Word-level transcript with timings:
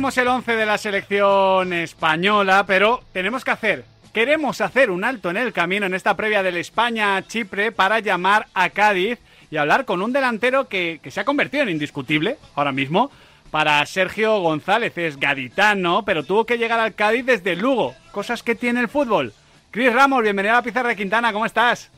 conocemos 0.00 0.16
el 0.16 0.28
11 0.28 0.56
de 0.56 0.64
la 0.64 0.78
selección 0.78 1.74
española, 1.74 2.64
pero 2.66 3.02
tenemos 3.12 3.44
que 3.44 3.50
hacer, 3.50 3.84
queremos 4.14 4.62
hacer 4.62 4.90
un 4.90 5.04
alto 5.04 5.28
en 5.28 5.36
el 5.36 5.52
camino 5.52 5.84
en 5.84 5.92
esta 5.92 6.16
previa 6.16 6.42
del 6.42 6.56
España-Chipre 6.56 7.70
para 7.70 7.98
llamar 7.98 8.46
a 8.54 8.70
Cádiz 8.70 9.18
y 9.50 9.58
hablar 9.58 9.84
con 9.84 10.00
un 10.00 10.10
delantero 10.10 10.68
que, 10.68 11.00
que 11.02 11.10
se 11.10 11.20
ha 11.20 11.26
convertido 11.26 11.64
en 11.64 11.68
indiscutible 11.68 12.38
ahora 12.54 12.72
mismo. 12.72 13.10
Para 13.50 13.84
Sergio 13.84 14.40
González 14.40 14.96
es 14.96 15.20
gaditano, 15.20 16.02
pero 16.06 16.24
tuvo 16.24 16.46
que 16.46 16.56
llegar 16.56 16.80
al 16.80 16.94
Cádiz 16.94 17.26
desde 17.26 17.54
Lugo. 17.54 17.94
Cosas 18.10 18.42
que 18.42 18.54
tiene 18.54 18.80
el 18.80 18.88
fútbol. 18.88 19.34
Cris 19.70 19.92
Ramos, 19.92 20.22
bienvenido 20.22 20.54
a 20.54 20.60
la 20.60 20.62
Pizarra 20.62 20.88
de 20.88 20.96
Quintana, 20.96 21.30
¿cómo 21.30 21.44
estás? 21.44 21.90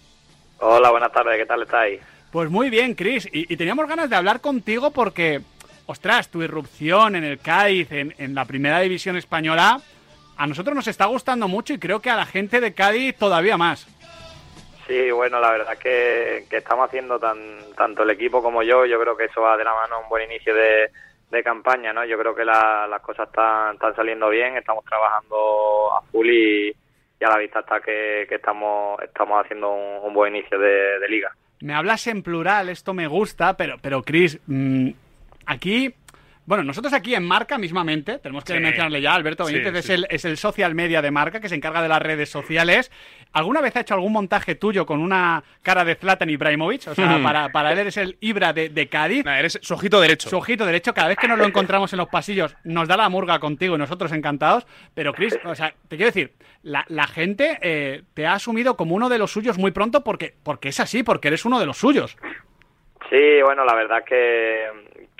Hola, 0.58 0.90
buenas 0.90 1.12
tardes, 1.12 1.38
¿qué 1.38 1.46
tal 1.46 1.62
estáis? 1.62 2.00
Pues 2.32 2.50
muy 2.50 2.68
bien, 2.68 2.96
Cris. 2.96 3.28
Y, 3.32 3.52
y 3.52 3.56
teníamos 3.56 3.86
ganas 3.86 4.10
de 4.10 4.16
hablar 4.16 4.40
contigo 4.40 4.90
porque 4.90 5.42
ostras, 5.86 6.30
tu 6.30 6.42
irrupción 6.42 7.16
en 7.16 7.24
el 7.24 7.38
Cádiz, 7.38 7.90
en, 7.92 8.14
en, 8.18 8.34
la 8.34 8.44
primera 8.44 8.80
división 8.80 9.16
española, 9.16 9.80
a 10.36 10.46
nosotros 10.46 10.74
nos 10.74 10.88
está 10.88 11.06
gustando 11.06 11.48
mucho 11.48 11.74
y 11.74 11.78
creo 11.78 12.00
que 12.00 12.10
a 12.10 12.16
la 12.16 12.26
gente 12.26 12.60
de 12.60 12.74
Cádiz 12.74 13.16
todavía 13.16 13.56
más. 13.56 13.86
Sí, 14.86 15.10
bueno, 15.10 15.38
la 15.40 15.52
verdad 15.52 15.78
que, 15.78 16.44
que 16.50 16.58
estamos 16.58 16.88
haciendo 16.88 17.18
tan, 17.18 17.38
tanto 17.76 18.02
el 18.02 18.10
equipo 18.10 18.42
como 18.42 18.62
yo, 18.62 18.84
yo 18.84 19.00
creo 19.00 19.16
que 19.16 19.26
eso 19.26 19.40
va 19.40 19.56
de 19.56 19.64
la 19.64 19.74
mano 19.74 19.96
a 19.96 19.98
un 20.00 20.08
buen 20.08 20.30
inicio 20.30 20.54
de, 20.54 20.90
de 21.30 21.42
campaña, 21.42 21.92
¿no? 21.92 22.04
Yo 22.04 22.18
creo 22.18 22.34
que 22.34 22.44
la, 22.44 22.86
las 22.86 23.00
cosas 23.00 23.28
están, 23.28 23.74
están 23.74 23.94
saliendo 23.94 24.28
bien, 24.28 24.56
estamos 24.56 24.84
trabajando 24.84 25.94
a 25.96 26.02
full 26.02 26.28
y, 26.28 26.68
y 26.68 27.24
a 27.24 27.28
la 27.28 27.38
vista 27.38 27.60
está 27.60 27.80
que, 27.80 28.26
que 28.28 28.34
estamos, 28.34 29.00
estamos 29.02 29.42
haciendo 29.42 29.72
un, 29.72 30.04
un, 30.04 30.12
buen 30.12 30.34
inicio 30.34 30.58
de, 30.58 30.98
de, 30.98 31.08
liga. 31.08 31.32
Me 31.60 31.74
hablas 31.74 32.06
en 32.08 32.22
plural, 32.22 32.68
esto 32.68 32.92
me 32.92 33.06
gusta, 33.06 33.56
pero, 33.56 33.76
pero 33.80 34.02
Cris, 34.02 34.40
mmm, 34.46 34.90
aquí 35.46 35.94
bueno, 36.44 36.64
nosotros 36.64 36.92
aquí 36.92 37.14
en 37.14 37.24
Marca 37.24 37.56
mismamente, 37.56 38.18
tenemos 38.18 38.42
que 38.42 38.54
sí. 38.54 38.58
mencionarle 38.58 39.00
ya, 39.00 39.14
Alberto 39.14 39.44
Benítez 39.44 39.72
sí, 39.72 39.78
es, 39.78 39.84
sí. 39.86 39.92
El, 39.92 40.06
es 40.10 40.24
el 40.24 40.36
social 40.36 40.74
media 40.74 41.00
de 41.00 41.12
Marca, 41.12 41.40
que 41.40 41.48
se 41.48 41.54
encarga 41.54 41.80
de 41.80 41.88
las 41.88 42.02
redes 42.02 42.30
sociales. 42.30 42.90
¿Alguna 43.32 43.60
vez 43.60 43.76
ha 43.76 43.80
hecho 43.80 43.94
algún 43.94 44.12
montaje 44.12 44.56
tuyo 44.56 44.84
con 44.84 45.00
una 45.00 45.44
cara 45.62 45.84
de 45.84 45.94
Zlatan 45.94 46.30
Ibrahimovic? 46.30 46.88
O 46.88 46.94
sea, 46.96 47.20
para, 47.22 47.50
para 47.50 47.72
él 47.72 47.78
eres 47.78 47.96
el 47.96 48.16
Ibra 48.20 48.52
de, 48.52 48.70
de 48.70 48.88
Cádiz. 48.88 49.24
No, 49.24 49.32
eres 49.32 49.60
su 49.62 49.74
ojito 49.74 50.00
derecho. 50.00 50.28
Su 50.28 50.36
ojito 50.36 50.66
derecho. 50.66 50.92
Cada 50.92 51.08
vez 51.08 51.16
que 51.16 51.28
nos 51.28 51.38
lo 51.38 51.44
encontramos 51.44 51.92
en 51.92 51.98
los 51.98 52.08
pasillos, 52.08 52.56
nos 52.64 52.88
da 52.88 52.96
la 52.96 53.08
murga 53.08 53.38
contigo 53.38 53.76
y 53.76 53.78
nosotros 53.78 54.10
encantados. 54.10 54.66
Pero, 54.94 55.14
Chris, 55.14 55.38
o 55.44 55.54
sea, 55.54 55.72
te 55.88 55.96
quiero 55.96 56.10
decir, 56.10 56.32
la, 56.64 56.84
la 56.88 57.06
gente 57.06 57.58
eh, 57.62 58.02
te 58.14 58.26
ha 58.26 58.34
asumido 58.34 58.76
como 58.76 58.96
uno 58.96 59.08
de 59.08 59.18
los 59.18 59.30
suyos 59.30 59.58
muy 59.58 59.70
pronto 59.70 60.02
porque, 60.02 60.34
porque 60.42 60.70
es 60.70 60.80
así, 60.80 61.04
porque 61.04 61.28
eres 61.28 61.44
uno 61.44 61.60
de 61.60 61.66
los 61.66 61.78
suyos. 61.78 62.18
Sí, 63.08 63.42
bueno, 63.44 63.64
la 63.64 63.74
verdad 63.74 64.04
que, 64.04 64.66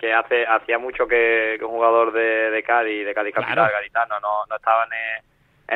que 0.03 0.13
hace 0.13 0.45
hacía 0.45 0.81
mucho 0.81 1.07
que, 1.07 1.55
que 1.61 1.65
un 1.65 1.71
jugador 1.71 2.13
de, 2.13 2.51
de 2.51 2.63
Cádiz, 2.65 3.07
de 3.07 3.15
Cádiz 3.15 3.33
Capital, 3.33 3.55
claro. 3.55 3.73
gaditano, 3.73 4.19
no, 4.19 4.45
no 4.51 4.57
estaba 4.57 4.85
en, 4.87 5.25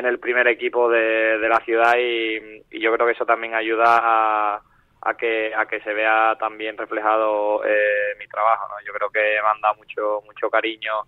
en 0.01 0.05
el 0.05 0.19
primer 0.19 0.49
equipo 0.49 0.91
de, 0.91 1.39
de 1.39 1.49
la 1.49 1.61
ciudad 1.61 1.95
y, 1.97 2.65
y, 2.69 2.81
yo 2.81 2.93
creo 2.93 3.07
que 3.07 3.13
eso 3.13 3.25
también 3.25 3.55
ayuda 3.55 4.01
a, 4.03 4.61
a 5.03 5.17
que 5.17 5.55
a 5.55 5.67
que 5.67 5.81
se 5.81 5.95
vea 5.95 6.37
también 6.41 6.77
reflejado 6.77 7.63
eh, 7.65 8.17
mi 8.19 8.27
trabajo, 8.27 8.67
¿no? 8.69 8.85
Yo 8.85 8.93
creo 8.95 9.11
que 9.11 9.21
me 9.21 9.49
han 9.49 9.61
dado 9.61 9.77
mucho 9.77 10.21
mucho 10.27 10.51
cariño 10.51 11.05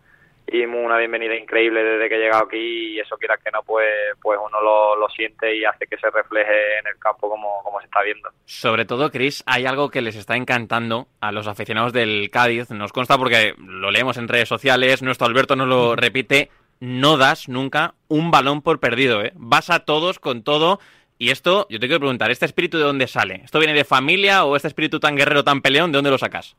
y 0.51 0.65
una 0.65 0.97
bienvenida 0.97 1.37
increíble 1.37 1.83
desde 1.83 2.09
que 2.09 2.15
he 2.15 2.19
llegado 2.19 2.45
aquí 2.45 2.95
y 2.95 3.01
eso 3.01 3.17
quieras 3.17 3.39
que 3.45 3.51
no 3.51 3.63
pues 3.63 3.87
pues 4.21 4.39
uno 4.43 4.61
lo, 4.61 4.97
lo, 4.97 5.09
siente 5.11 5.55
y 5.55 5.65
hace 5.65 5.87
que 5.87 5.97
se 5.99 6.11
refleje 6.11 6.79
en 6.79 6.87
el 6.87 6.99
campo 6.99 7.29
como, 7.29 7.63
como 7.63 7.81
se 7.81 7.87
está 7.87 8.03
viendo. 8.03 8.31
Sobre 8.45 8.85
todo, 8.85 9.11
Chris, 9.11 9.43
hay 9.47 9.67
algo 9.67 9.91
que 9.91 10.01
les 10.01 10.17
está 10.17 10.37
encantando 10.37 11.09
a 11.21 11.33
los 11.33 11.47
aficionados 11.47 11.93
del 11.93 12.31
Cádiz, 12.31 12.71
nos 12.71 12.93
consta 12.93 13.19
porque 13.19 13.55
lo 13.59 13.91
leemos 13.91 14.17
en 14.17 14.29
redes 14.29 14.49
sociales, 14.49 15.03
nuestro 15.03 15.27
Alberto 15.27 15.57
nos 15.57 15.69
lo 15.69 15.97
repite, 15.97 16.51
no 16.81 17.17
das 17.17 17.49
nunca 17.49 17.95
un 18.09 18.31
balón 18.31 18.63
por 18.63 18.81
perdido, 18.81 19.23
¿eh? 19.23 19.33
vas 19.35 19.71
a 19.71 19.81
todos 19.81 20.19
con 20.19 20.43
todo 20.43 20.79
y 21.19 21.31
esto, 21.31 21.67
yo 21.69 21.81
te 21.81 21.87
quiero 21.89 22.01
preguntar, 22.01 22.31
¿este 22.31 22.47
espíritu 22.47 22.79
de 22.79 22.85
dónde 22.85 23.09
sale? 23.09 23.43
¿Esto 23.45 23.59
viene 23.59 23.75
de 23.75 23.85
familia 23.85 24.45
o 24.45 24.55
este 24.55 24.69
espíritu 24.69 25.01
tan 25.01 25.17
guerrero, 25.17 25.43
tan 25.43 25.61
peleón, 25.63 25.91
de 25.91 25.97
dónde 25.97 26.11
lo 26.11 26.19
sacas? 26.19 26.57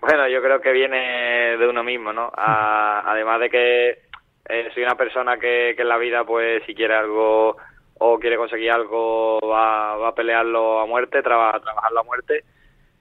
Bueno, 0.00 0.28
yo 0.28 0.40
creo 0.40 0.60
que 0.60 0.72
viene 0.72 1.56
de 1.56 1.68
uno 1.68 1.82
mismo, 1.82 2.12
¿no? 2.12 2.30
A, 2.34 3.02
además 3.04 3.40
de 3.40 3.50
que 3.50 3.98
eh, 4.48 4.70
soy 4.72 4.84
una 4.84 4.94
persona 4.94 5.38
que, 5.38 5.74
que, 5.76 5.82
en 5.82 5.88
la 5.88 5.98
vida, 5.98 6.24
pues, 6.24 6.62
si 6.64 6.74
quiere 6.74 6.94
algo 6.94 7.56
o 7.98 8.18
quiere 8.18 8.36
conseguir 8.36 8.70
algo, 8.70 9.40
va, 9.40 9.96
va 9.96 10.08
a 10.08 10.14
pelearlo 10.14 10.80
a 10.80 10.86
muerte, 10.86 11.22
traba, 11.22 11.58
trabajarlo 11.60 12.00
a 12.00 12.04
muerte, 12.04 12.44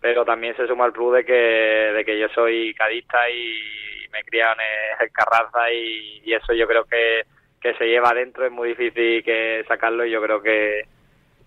pero 0.01 0.25
también 0.25 0.55
se 0.55 0.67
suma 0.67 0.87
el 0.87 0.91
plus 0.91 1.13
de 1.13 1.25
que, 1.25 1.33
de 1.33 2.03
que 2.03 2.17
yo 2.19 2.29
soy 2.29 2.73
cadista 2.73 3.29
y 3.29 4.07
me 4.11 4.23
crian 4.23 4.57
en 4.99 5.09
Carranza 5.09 5.71
y, 5.71 6.21
y, 6.25 6.33
eso 6.33 6.53
yo 6.53 6.67
creo 6.67 6.85
que, 6.85 7.23
que 7.61 7.75
se 7.75 7.85
lleva 7.85 8.09
adentro, 8.09 8.45
es 8.45 8.51
muy 8.51 8.69
difícil 8.69 9.23
que 9.23 9.63
sacarlo 9.67 10.03
y 10.03 10.11
yo 10.11 10.21
creo 10.21 10.41
que, 10.41 10.87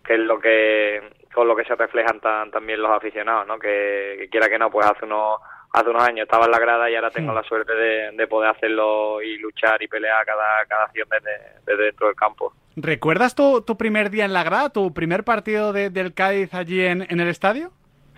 que 0.05 0.15
es 0.15 0.21
lo 0.21 0.39
que 0.39 1.03
con 1.35 1.47
lo 1.49 1.55
que 1.57 1.65
se 1.65 1.75
reflejan 1.77 2.21
tan, 2.21 2.51
también 2.51 2.83
los 2.83 2.91
aficionados, 2.91 3.47
¿no? 3.47 3.59
Que, 3.59 4.17
que, 4.19 4.29
quiera 4.29 4.49
que 4.49 4.59
no, 4.59 4.71
pues 4.71 4.87
hace 4.87 5.05
unos 5.05 5.41
hace 5.73 5.89
unos 5.89 6.03
años 6.03 6.25
estaba 6.25 6.47
en 6.47 6.51
la 6.51 6.59
grada 6.59 6.91
y 6.91 6.97
ahora 6.97 7.11
tengo 7.11 7.33
la 7.33 7.45
suerte 7.45 7.73
de, 7.73 8.11
de, 8.11 8.27
poder 8.27 8.51
hacerlo 8.51 9.23
y 9.23 9.39
luchar 9.39 9.81
y 9.81 9.87
pelear 9.87 10.27
cada, 10.27 10.67
cada 10.67 10.85
acción 10.87 11.09
desde, 11.09 11.31
desde 11.65 11.85
dentro 11.85 12.09
del 12.09 12.17
campo. 12.17 12.53
¿Recuerdas 12.75 13.37
tu, 13.37 13.63
tu 13.63 13.77
primer 13.77 14.11
día 14.11 14.25
en 14.25 14.33
la 14.33 14.43
grada, 14.43 14.71
tu 14.71 14.93
primer 14.93 15.23
partido 15.23 15.73
de, 15.73 15.91
del 15.91 16.13
Cádiz 16.13 16.53
allí 16.55 16.85
en, 16.85 17.07
en 17.09 17.21
el 17.21 17.29
estadio? 17.29 17.71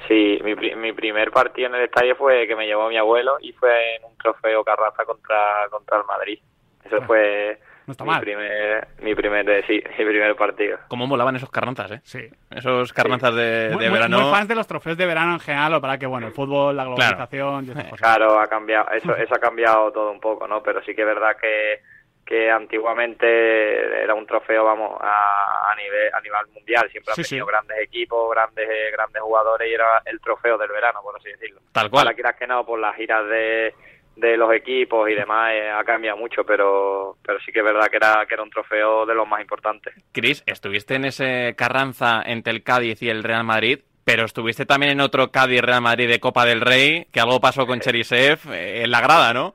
Sí, 0.09 0.41
mi, 0.43 0.55
mi 0.55 0.93
primer 0.95 1.31
partido 1.31 1.69
en 1.69 1.75
el 1.75 1.83
estadio 1.83 2.17
fue 2.17 2.47
que 2.49 2.57
me 2.57 2.67
llevó 2.67 2.89
mi 2.89 2.97
abuelo 2.97 3.37
y 3.43 3.53
fue 3.53 3.97
en 3.97 4.05
un 4.05 4.17
trofeo 4.17 4.65
Carraza 4.65 5.05
contra, 5.05 5.69
contra 5.71 5.99
el 5.99 6.05
Madrid. 6.05 6.39
Eso 6.85 6.97
Ah. 7.03 7.07
fue 7.07 7.59
No 7.87 7.93
está 7.93 8.05
mi 8.05 8.11
mal. 8.11 8.21
primer, 8.21 8.89
mi 9.01 9.15
primer, 9.15 9.49
eh, 9.51 9.65
sí, 9.67 9.83
mi 9.99 10.05
primer 10.05 10.37
partido. 10.37 10.79
¿Cómo 10.89 11.07
molaban 11.07 11.35
esos 11.37 11.51
carranzas, 11.51 11.91
eh? 11.91 12.01
Sí. 12.05 12.29
Esos 12.51 12.93
carranzas 12.93 13.35
de, 13.35 13.71
Muy, 13.73 13.83
de 13.85 13.91
muy- 13.91 13.99
verano. 13.99 14.21
muy 14.21 14.31
fans 14.31 14.49
de 14.49 14.55
los 14.55 14.67
trofeos 14.67 14.97
de 14.97 15.07
verano 15.07 15.33
en 15.35 15.41
general, 15.41 15.75
o 15.75 15.81
para 15.81 15.99
que, 15.99 16.07
bueno, 16.07 16.27
el 16.29 16.33
fútbol, 16.33 16.77
la 16.77 16.85
globalización 16.85 17.65
y 17.67 17.71
esas 17.71 17.85
cosas. 17.85 18.01
Claro, 18.01 18.39
ha 18.39 18.47
cambiado, 18.47 18.91
eso, 18.93 19.17
eso 19.17 19.35
ha 19.35 19.39
cambiado 19.39 19.91
todo 19.93 20.11
un 20.13 20.21
poco, 20.21 20.47
¿no? 20.47 20.63
Pero 20.63 20.83
sí 20.85 20.95
que 20.95 21.01
es 21.03 21.07
verdad 21.07 21.37
que, 21.41 21.81
que 22.25 22.51
antiguamente 22.51 24.03
era 24.03 24.15
un 24.15 24.27
trofeo, 24.27 24.65
vamos, 24.65 24.99
a, 25.01 25.71
a 25.71 25.75
nivel 25.77 26.13
a 26.15 26.21
nivel 26.21 26.47
mundial. 26.55 26.89
Siempre 26.91 27.15
Sí, 27.15 27.21
han 27.23 27.29
tenido 27.29 27.47
sí. 27.47 27.51
grandes 27.53 27.79
equipos, 27.81 28.31
grandes 28.31 28.69
eh, 28.69 28.91
grandes 28.93 29.23
jugadores 29.23 29.69
y 29.71 29.75
era 29.75 30.03
el 30.05 30.21
trofeo 30.21 30.57
del 30.59 30.71
verano, 30.71 31.01
por 31.03 31.17
así 31.17 31.31
decirlo. 31.31 31.61
Tal 31.73 31.91
cual. 31.91 32.07
Ahora 32.07 32.15
quieras 32.15 32.37
que 32.37 32.47
no, 32.47 32.65
por 32.65 32.79
las 32.79 32.95
giras 32.97 33.27
de, 33.29 33.75
de 34.17 34.37
los 34.37 34.53
equipos 34.53 35.09
y 35.11 35.15
demás 35.15 35.53
eh, 35.53 35.71
ha 35.71 35.83
cambiado 35.85 36.17
mucho, 36.19 36.45
pero 36.45 37.17
pero 37.25 37.39
sí 37.41 37.51
que 37.53 37.61
es 37.61 37.65
verdad 37.65 37.89
que 37.89 37.97
era 37.97 38.25
que 38.27 38.35
era 38.35 38.43
un 38.43 38.51
trofeo 38.51 39.07
de 39.07 39.15
los 39.15 39.27
más 39.27 39.41
importantes. 39.41 39.95
Chris, 40.13 40.43
estuviste 40.47 40.95
en 40.97 41.07
ese 41.07 41.55
Carranza 41.57 42.23
entre 42.25 42.53
el 42.53 42.63
Cádiz 42.63 43.01
y 43.03 43.09
el 43.09 43.23
Real 43.23 43.45
Madrid, 43.45 43.81
pero 44.05 44.25
estuviste 44.25 44.67
también 44.67 44.93
en 44.93 45.01
otro 45.01 45.31
Cádiz-Real 45.31 45.81
Madrid 45.81 46.09
de 46.09 46.21
Copa 46.21 46.45
del 46.45 46.61
Rey, 46.61 47.07
que 47.13 47.21
algo 47.21 47.41
pasó 47.41 47.67
con 47.67 47.81
Cherisev 47.81 48.39
eh, 48.53 48.83
en 48.83 48.91
la 48.91 49.01
grada, 49.01 49.33
¿no? 49.33 49.55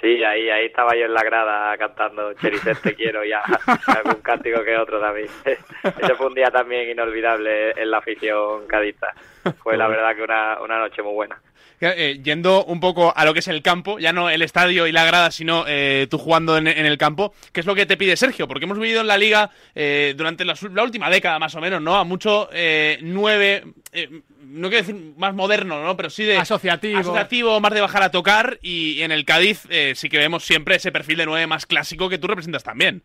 Sí, 0.00 0.22
ahí 0.22 0.50
ahí 0.50 0.66
estaba 0.66 0.94
yo 0.94 1.06
en 1.06 1.14
la 1.14 1.22
grada 1.22 1.78
cantando 1.78 2.34
Cherisev 2.34 2.78
te 2.82 2.94
quiero 2.94 3.24
y 3.24 3.32
a- 3.32 3.40
algún 3.86 4.20
cántico 4.20 4.62
que 4.62 4.76
otro 4.76 5.00
también. 5.00 5.28
Ese 5.44 6.14
fue 6.16 6.26
un 6.26 6.34
día 6.34 6.50
también 6.50 6.90
inolvidable 6.90 7.70
en 7.70 7.90
la 7.90 7.98
afición 7.98 8.66
cadista. 8.66 9.14
Fue 9.62 9.76
la 9.78 9.88
verdad 9.88 10.14
que 10.14 10.22
una, 10.22 10.58
una 10.60 10.78
noche 10.78 11.00
muy 11.02 11.12
buena. 11.14 11.40
Eh, 11.80 12.20
yendo 12.22 12.64
un 12.64 12.80
poco 12.80 13.12
a 13.14 13.24
lo 13.26 13.34
que 13.34 13.40
es 13.40 13.48
el 13.48 13.60
campo, 13.60 13.98
ya 13.98 14.12
no 14.12 14.30
el 14.30 14.40
estadio 14.40 14.86
y 14.86 14.92
la 14.92 15.04
grada, 15.04 15.30
sino 15.30 15.64
eh, 15.68 16.06
tú 16.10 16.16
jugando 16.16 16.56
en, 16.56 16.66
en 16.66 16.86
el 16.86 16.96
campo, 16.96 17.34
¿qué 17.52 17.60
es 17.60 17.66
lo 17.66 17.74
que 17.74 17.84
te 17.84 17.98
pide 17.98 18.16
Sergio? 18.16 18.48
Porque 18.48 18.64
hemos 18.64 18.78
vivido 18.78 19.02
en 19.02 19.06
la 19.06 19.18
liga 19.18 19.50
eh, 19.74 20.14
durante 20.16 20.44
la, 20.46 20.54
la 20.72 20.82
última 20.82 21.10
década 21.10 21.38
más 21.38 21.54
o 21.56 21.60
menos, 21.60 21.82
¿no? 21.82 21.96
A 21.96 22.04
mucho 22.04 22.48
eh, 22.52 22.98
nueve, 23.02 23.64
eh, 23.92 24.08
no 24.46 24.68
quiero 24.70 24.86
decir 24.86 25.12
más 25.18 25.34
moderno, 25.34 25.82
¿no? 25.84 25.94
Pero 25.96 26.08
sí 26.08 26.24
de 26.24 26.38
Asociativo. 26.38 26.98
asociativo, 27.00 27.60
más 27.60 27.74
de 27.74 27.80
bajar 27.82 28.02
a 28.04 28.10
tocar 28.10 28.58
y 28.62 29.02
en 29.02 29.12
el 29.12 29.26
Cádiz 29.26 29.66
eh, 29.68 29.92
sí 29.94 30.08
que 30.08 30.16
vemos 30.18 30.44
siempre 30.44 30.76
ese 30.76 30.92
perfil 30.92 31.18
de 31.18 31.26
nueve 31.26 31.46
más 31.46 31.66
clásico 31.66 32.08
que 32.08 32.16
tú 32.18 32.28
representas 32.28 32.64
también. 32.64 33.02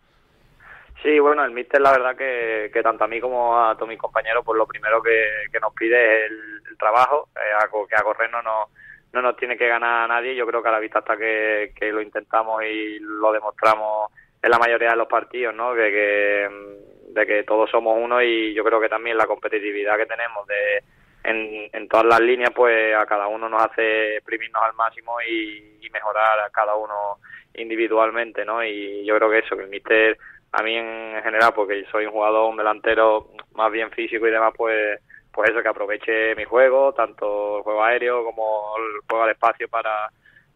Sí, 1.02 1.18
bueno, 1.20 1.46
el 1.46 1.52
míster 1.52 1.80
la 1.80 1.92
verdad 1.92 2.16
que, 2.16 2.70
que 2.74 2.84
tanto 2.84 3.06
a 3.06 3.08
mí 3.08 3.22
como 3.22 3.58
a 3.58 3.74
todos 3.76 3.88
mis 3.88 3.98
compañeros, 3.98 4.44
pues 4.46 4.58
lo 4.58 4.68
primero 4.68 5.02
que, 5.02 5.46
que 5.52 5.60
nos 5.60 5.74
pide 5.74 6.26
es 6.26 6.32
el, 6.32 6.78
trabajo, 6.78 7.30
eh, 7.36 7.54
a 7.58 7.68
que 7.68 7.96
a 7.96 8.04
correr 8.04 8.32
no 8.32 8.42
nos, 8.42 8.70
no 9.12 9.22
nos 9.22 9.36
tiene 9.36 9.58
que 9.58 9.68
ganar 9.68 10.08
nadie, 10.08 10.36
yo 10.36 10.48
creo 10.48 10.64
que 10.64 10.70
a 10.70 10.74
la 10.74 10.80
vista 10.80 11.00
hasta 11.00 11.18
que, 11.18 11.74
que 11.76 11.92
lo 11.92 12.02
intentamos 12.02 12.64
y 12.64 13.00
lo 13.00 13.34
demostramos 13.34 14.12
en 14.42 14.50
la 14.50 14.58
mayoría 14.58 14.92
de 14.92 14.96
los 14.96 15.08
partidos, 15.08 15.54
¿no? 15.54 15.74
Que, 15.74 15.92
que, 15.92 16.50
mm, 16.50 17.14
de 17.14 17.26
que 17.26 17.44
todos 17.44 17.70
somos 17.70 17.98
uno 18.00 18.22
y 18.22 18.54
yo 18.54 18.64
creo 18.64 18.80
que 18.80 18.88
también 18.88 19.18
la 19.18 19.28
competitividad 19.28 19.98
que 19.98 20.06
tenemos 20.06 20.48
de 20.48 20.84
en, 21.24 21.70
en 21.74 21.88
todas 21.90 22.06
las 22.06 22.22
líneas, 22.22 22.52
pues 22.56 22.96
a 22.96 23.06
cada 23.06 23.28
uno 23.28 23.50
nos 23.50 23.62
hace 23.62 24.18
exprimirnos 24.18 24.64
al 24.64 24.74
máximo 24.74 25.20
y, 25.22 25.80
y 25.82 25.90
mejorar 25.90 26.40
a 26.40 26.50
cada 26.50 26.76
uno 26.76 27.18
individualmente, 27.56 28.46
¿no? 28.46 28.64
Y 28.64 29.06
yo 29.06 29.18
creo 29.18 29.30
que 29.30 29.40
eso, 29.40 29.58
que 29.58 29.64
el 29.64 29.70
míster 29.70 30.18
a 30.52 30.64
mí 30.64 30.76
en 30.76 31.22
general, 31.24 31.54
porque 31.56 31.86
soy 31.92 32.06
un 32.06 32.12
jugador, 32.12 32.50
un 32.50 32.58
delantero 32.58 33.30
más 33.54 33.72
bien 33.72 33.92
físico 33.92 34.28
y 34.28 34.32
demás, 34.32 34.54
pues 34.58 35.00
pues 35.32 35.52
eso, 35.52 35.62
que 35.62 35.70
aproveche 35.70 36.36
mi 36.36 36.44
juego, 36.44 36.92
tanto 36.94 37.58
el 37.58 37.64
juego 37.64 37.84
aéreo 37.84 38.26
como 38.26 38.74
el 38.78 39.02
juego 39.08 39.24
al 39.24 39.32
espacio 39.32 39.70
para, 39.70 40.10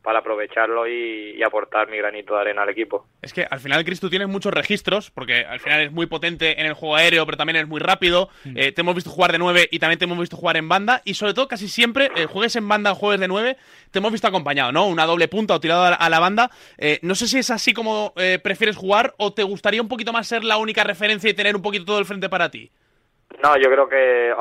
para 0.04 0.20
aprovecharlo 0.20 0.88
y, 0.88 1.42
aportar 1.44 1.90
mi 1.90 1.98
granito 1.98 2.36
de 2.36 2.42
arena 2.42 2.64
al 2.64 2.70
equipo. 2.70 3.06
Es 3.22 3.34
que 3.34 3.46
al 3.50 3.60
final, 3.60 3.84
Cris, 3.84 4.00
tú 4.00 4.10
tienes 4.10 4.30
muchos 4.30 4.54
registros, 4.54 5.12
porque 5.12 5.46
al 5.46 5.60
final 5.60 5.82
es 5.82 5.92
muy 5.92 6.06
potente 6.06 6.60
en 6.60 6.66
el 6.66 6.74
juego 6.74 6.96
aéreo, 6.96 7.26
pero 7.26 7.38
también 7.38 7.58
es 7.58 7.68
muy 7.68 7.82
rápido. 7.82 8.30
Mm. 8.46 8.58
Eh, 8.58 8.72
te 8.72 8.82
hemos 8.82 8.96
visto 8.96 9.10
jugar 9.10 9.34
de 9.34 9.40
9 9.40 9.68
y 9.72 9.80
también 9.80 10.00
te 10.00 10.06
hemos 10.06 10.18
visto 10.18 10.38
jugar 10.38 10.56
en 10.56 10.70
banda. 10.70 11.02
Y 11.04 11.16
sobre 11.16 11.34
todo, 11.34 11.50
casi 11.50 11.68
siempre, 11.68 12.10
eh, 12.16 12.26
juegues 12.26 12.56
en 12.56 12.68
banda 12.68 12.94
o 12.94 12.96
juegues 12.96 13.20
de 13.20 13.28
9, 13.28 13.58
te 13.92 14.00
hemos 14.00 14.12
visto 14.12 14.28
acompañado, 14.28 14.72
¿no? 14.72 14.88
Una 14.88 15.06
doble 15.06 15.28
punta 15.28 15.54
o 15.54 15.60
tirado 15.60 15.84
a 15.84 16.10
la, 16.10 16.20
banda. 16.20 16.50
Eh, 16.78 17.00
no 17.02 17.16
sé 17.16 17.28
si 17.28 17.40
es 17.40 17.50
así 17.50 17.74
como 17.74 18.14
prefieres 18.42 18.78
jugar 18.78 19.14
o 19.18 19.34
te 19.34 19.44
gustaría 19.44 19.82
un 19.82 19.90
poquito 19.90 20.14
más 20.14 20.28
ser 20.28 20.44
la 20.44 20.58
única 20.58 20.84
referencia 20.84 21.30
y 21.30 21.34
tener 21.34 21.56
un 21.56 21.62
poquito 21.62 21.86
todo 21.86 22.00
el 22.00 22.06
frente 22.06 22.30
para 22.30 22.50
ti. 22.50 22.72
No, 23.44 23.58
yo 23.58 23.70
creo 23.70 23.90
que 23.90 24.34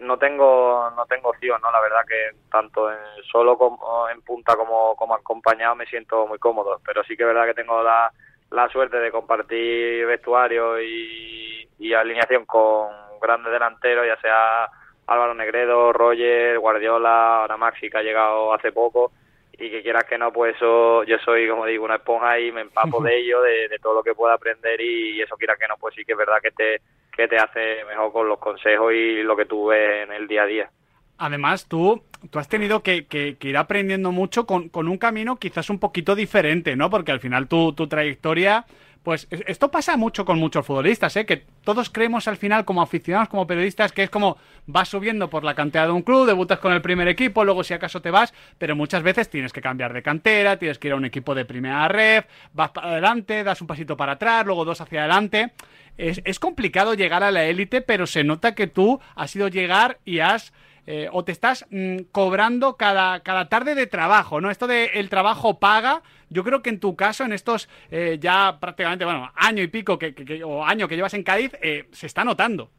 no 0.00 0.18
tengo 0.18 0.90
no 0.94 1.06
tengo 1.06 1.30
opción, 1.30 1.58
¿no? 1.62 1.72
La 1.72 1.80
verdad 1.80 2.04
que 2.06 2.36
tanto 2.50 2.90
en 2.92 2.98
solo 3.32 3.56
como 3.56 4.06
en 4.10 4.20
punta 4.20 4.54
como, 4.54 4.94
como 4.96 5.14
acompañado 5.14 5.74
me 5.74 5.86
siento 5.86 6.26
muy 6.26 6.38
cómodo, 6.38 6.78
pero 6.84 7.02
sí 7.04 7.16
que 7.16 7.22
es 7.22 7.26
verdad 7.26 7.46
que 7.46 7.54
tengo 7.54 7.82
la, 7.82 8.12
la 8.50 8.68
suerte 8.68 8.98
de 8.98 9.10
compartir 9.10 10.04
vestuario 10.04 10.78
y, 10.78 11.66
y 11.78 11.94
alineación 11.94 12.44
con 12.44 12.88
grandes 13.18 13.50
delanteros, 13.50 14.06
ya 14.06 14.20
sea 14.20 14.68
Álvaro 15.06 15.32
Negredo, 15.32 15.94
Roger, 15.94 16.58
Guardiola, 16.58 17.40
ahora 17.40 17.56
Maxi 17.56 17.88
que 17.88 17.96
ha 17.96 18.02
llegado 18.02 18.52
hace 18.52 18.72
poco 18.72 19.12
y 19.52 19.70
que 19.70 19.82
quieras 19.82 20.04
que 20.04 20.18
no, 20.18 20.32
pues 20.32 20.56
eso, 20.56 21.02
yo 21.04 21.16
soy, 21.24 21.48
como 21.48 21.64
digo, 21.64 21.86
una 21.86 21.96
esponja 21.96 22.38
y 22.38 22.52
me 22.52 22.60
empapo 22.60 23.00
de 23.02 23.20
ello, 23.20 23.40
de, 23.40 23.68
de 23.68 23.78
todo 23.78 23.94
lo 23.94 24.02
que 24.02 24.14
pueda 24.14 24.34
aprender 24.34 24.78
y 24.82 25.18
eso 25.22 25.36
quieras 25.38 25.58
que 25.58 25.66
no, 25.66 25.76
pues 25.78 25.94
sí 25.94 26.04
que 26.04 26.12
es 26.12 26.18
verdad 26.18 26.42
que 26.42 26.50
te 26.50 26.82
que 27.14 27.28
te 27.28 27.36
hace 27.36 27.84
mejor 27.88 28.12
con 28.12 28.28
los 28.28 28.38
consejos 28.38 28.92
y 28.92 29.22
lo 29.22 29.36
que 29.36 29.46
tú 29.46 29.66
ves 29.66 30.04
en 30.04 30.12
el 30.12 30.26
día 30.26 30.42
a 30.42 30.46
día. 30.46 30.70
Además, 31.18 31.66
tú, 31.66 32.02
tú 32.30 32.38
has 32.38 32.48
tenido 32.48 32.82
que, 32.82 33.06
que, 33.06 33.36
ir 33.40 33.56
aprendiendo 33.56 34.10
mucho 34.10 34.46
con, 34.46 34.70
con, 34.70 34.88
un 34.88 34.96
camino 34.96 35.36
quizás 35.36 35.68
un 35.68 35.78
poquito 35.78 36.14
diferente, 36.14 36.76
¿no? 36.76 36.88
Porque 36.88 37.12
al 37.12 37.20
final 37.20 37.46
tu, 37.46 37.74
tu 37.74 37.88
trayectoria 37.88 38.64
pues 39.02 39.26
esto 39.30 39.70
pasa 39.70 39.96
mucho 39.96 40.26
con 40.26 40.38
muchos 40.38 40.66
futbolistas, 40.66 41.16
¿eh? 41.16 41.24
que 41.24 41.44
todos 41.64 41.88
creemos 41.88 42.28
al 42.28 42.36
final 42.36 42.66
como 42.66 42.82
aficionados, 42.82 43.28
como 43.30 43.46
periodistas, 43.46 43.92
que 43.92 44.02
es 44.02 44.10
como 44.10 44.36
vas 44.66 44.88
subiendo 44.88 45.30
por 45.30 45.42
la 45.42 45.54
cantera 45.54 45.86
de 45.86 45.92
un 45.92 46.02
club, 46.02 46.26
debutas 46.26 46.58
con 46.58 46.72
el 46.72 46.82
primer 46.82 47.08
equipo, 47.08 47.44
luego 47.44 47.64
si 47.64 47.72
acaso 47.72 48.02
te 48.02 48.10
vas, 48.10 48.34
pero 48.58 48.76
muchas 48.76 49.02
veces 49.02 49.30
tienes 49.30 49.52
que 49.52 49.62
cambiar 49.62 49.94
de 49.94 50.02
cantera, 50.02 50.58
tienes 50.58 50.78
que 50.78 50.88
ir 50.88 50.92
a 50.92 50.96
un 50.96 51.06
equipo 51.06 51.34
de 51.34 51.46
primera 51.46 51.88
ref, 51.88 52.26
vas 52.52 52.70
para 52.72 52.90
adelante, 52.90 53.42
das 53.42 53.60
un 53.62 53.66
pasito 53.66 53.96
para 53.96 54.12
atrás, 54.12 54.44
luego 54.44 54.66
dos 54.66 54.80
hacia 54.80 55.00
adelante. 55.00 55.52
Es, 55.96 56.20
es 56.24 56.38
complicado 56.38 56.94
llegar 56.94 57.22
a 57.22 57.30
la 57.30 57.44
élite, 57.44 57.80
pero 57.80 58.06
se 58.06 58.22
nota 58.22 58.54
que 58.54 58.66
tú 58.66 59.00
has 59.14 59.34
ido 59.34 59.48
llegar 59.48 59.98
y 60.04 60.18
has 60.18 60.52
eh, 60.86 61.08
o 61.12 61.24
te 61.24 61.32
estás 61.32 61.66
mm, 61.70 61.98
cobrando 62.12 62.76
cada, 62.76 63.20
cada 63.20 63.48
tarde 63.48 63.74
de 63.74 63.86
trabajo, 63.86 64.40
¿no? 64.40 64.50
Esto 64.50 64.66
de 64.66 64.86
el 64.94 65.08
trabajo 65.08 65.58
paga, 65.58 66.02
yo 66.28 66.44
creo 66.44 66.62
que 66.62 66.70
en 66.70 66.80
tu 66.80 66.96
caso, 66.96 67.24
en 67.24 67.32
estos 67.32 67.68
eh, 67.90 68.18
ya 68.20 68.58
prácticamente, 68.60 69.04
bueno, 69.04 69.30
año 69.34 69.62
y 69.62 69.68
pico 69.68 69.98
que, 69.98 70.42
o 70.44 70.64
año 70.64 70.88
que 70.88 70.96
llevas 70.96 71.14
en 71.14 71.24
Cádiz, 71.24 71.52
eh, 71.62 71.86
se 71.92 72.06
está 72.06 72.24
notando. 72.24 72.70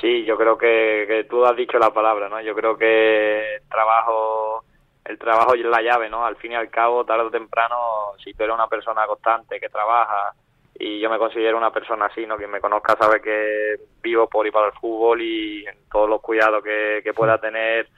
Sí, 0.00 0.24
yo 0.24 0.36
creo 0.36 0.58
que, 0.58 1.04
que, 1.06 1.24
tú 1.24 1.44
has 1.44 1.56
dicho 1.56 1.78
la 1.78 1.92
palabra, 1.92 2.28
¿no? 2.28 2.40
Yo 2.40 2.54
creo 2.54 2.76
que 2.76 3.56
el 3.56 3.62
trabajo, 3.68 4.64
el 5.04 5.18
trabajo 5.18 5.54
es 5.54 5.64
la 5.64 5.82
llave, 5.82 6.08
¿no? 6.08 6.26
Al 6.26 6.36
fin 6.36 6.52
y 6.52 6.56
al 6.56 6.70
cabo, 6.70 7.04
tarde 7.04 7.24
o 7.24 7.30
temprano, 7.30 7.76
si 8.22 8.32
tú 8.34 8.42
eres 8.42 8.54
una 8.54 8.66
persona 8.66 9.06
constante 9.06 9.60
que 9.60 9.68
trabaja, 9.68 10.34
y 10.86 11.00
yo 11.00 11.08
me 11.08 11.16
considero 11.16 11.56
una 11.56 11.72
persona 11.72 12.06
así, 12.06 12.26
¿no? 12.26 12.36
Quien 12.36 12.50
me 12.50 12.60
conozca 12.60 12.94
sabe 13.00 13.22
que 13.22 13.76
vivo 14.02 14.28
por 14.28 14.46
y 14.46 14.50
para 14.50 14.66
el 14.66 14.72
fútbol 14.74 15.22
y 15.22 15.64
en 15.66 15.88
todos 15.90 16.10
los 16.10 16.20
cuidados 16.20 16.62
que, 16.62 17.10
pueda 17.16 17.38
tener 17.38 17.88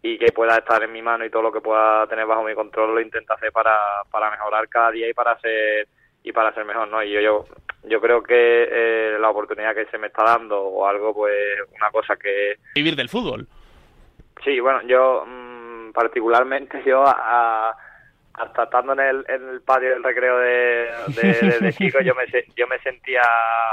y 0.00 0.16
que 0.16 0.30
pueda 0.30 0.58
estar 0.58 0.80
en 0.80 0.92
mi 0.92 1.02
mano 1.02 1.24
y 1.24 1.30
todo 1.30 1.42
lo 1.42 1.50
que 1.50 1.60
pueda 1.60 2.06
tener 2.06 2.24
bajo 2.24 2.44
mi 2.44 2.54
control 2.54 2.94
lo 2.94 3.00
intento 3.00 3.34
hacer 3.34 3.50
para, 3.50 3.74
para 4.12 4.30
mejorar 4.30 4.68
cada 4.68 4.92
día 4.92 5.10
y 5.10 5.12
para 5.12 5.36
ser 5.40 5.88
y 6.22 6.30
para 6.30 6.54
ser 6.54 6.64
mejor, 6.64 6.86
¿no? 6.86 7.02
Y 7.02 7.10
yo 7.10 7.20
yo, 7.20 7.46
yo 7.82 8.00
creo 8.00 8.22
que 8.22 8.68
eh, 8.70 9.18
la 9.18 9.30
oportunidad 9.30 9.74
que 9.74 9.86
se 9.86 9.98
me 9.98 10.06
está 10.06 10.22
dando 10.22 10.62
o 10.62 10.86
algo, 10.86 11.12
pues 11.12 11.34
una 11.76 11.90
cosa 11.90 12.14
que... 12.14 12.58
Vivir 12.76 12.94
del 12.94 13.08
fútbol. 13.08 13.48
Sí, 14.44 14.60
bueno, 14.60 14.82
yo 14.82 15.24
mm, 15.26 15.90
particularmente 15.90 16.80
yo 16.86 17.02
a 17.04 17.76
hasta 18.36 18.64
estando 18.64 18.92
en 18.92 19.00
el, 19.00 19.24
en 19.28 19.48
el 19.48 19.62
patio 19.62 19.90
del 19.90 20.04
recreo 20.04 20.38
de, 20.38 20.90
de, 21.60 21.72
chico 21.76 22.00
yo 22.00 22.14
me 22.14 22.26
yo 22.54 22.66
me 22.66 22.78
sentía 22.80 23.22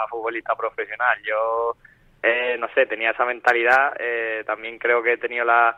futbolista 0.09 0.55
profesional. 0.55 1.17
Yo 1.23 1.75
eh, 2.21 2.55
no 2.59 2.67
sé 2.73 2.85
tenía 2.85 3.11
esa 3.11 3.25
mentalidad 3.25 3.93
eh, 3.99 4.43
también 4.45 4.79
creo 4.79 5.03
que 5.03 5.13
he 5.13 5.17
tenido 5.17 5.43
la 5.43 5.77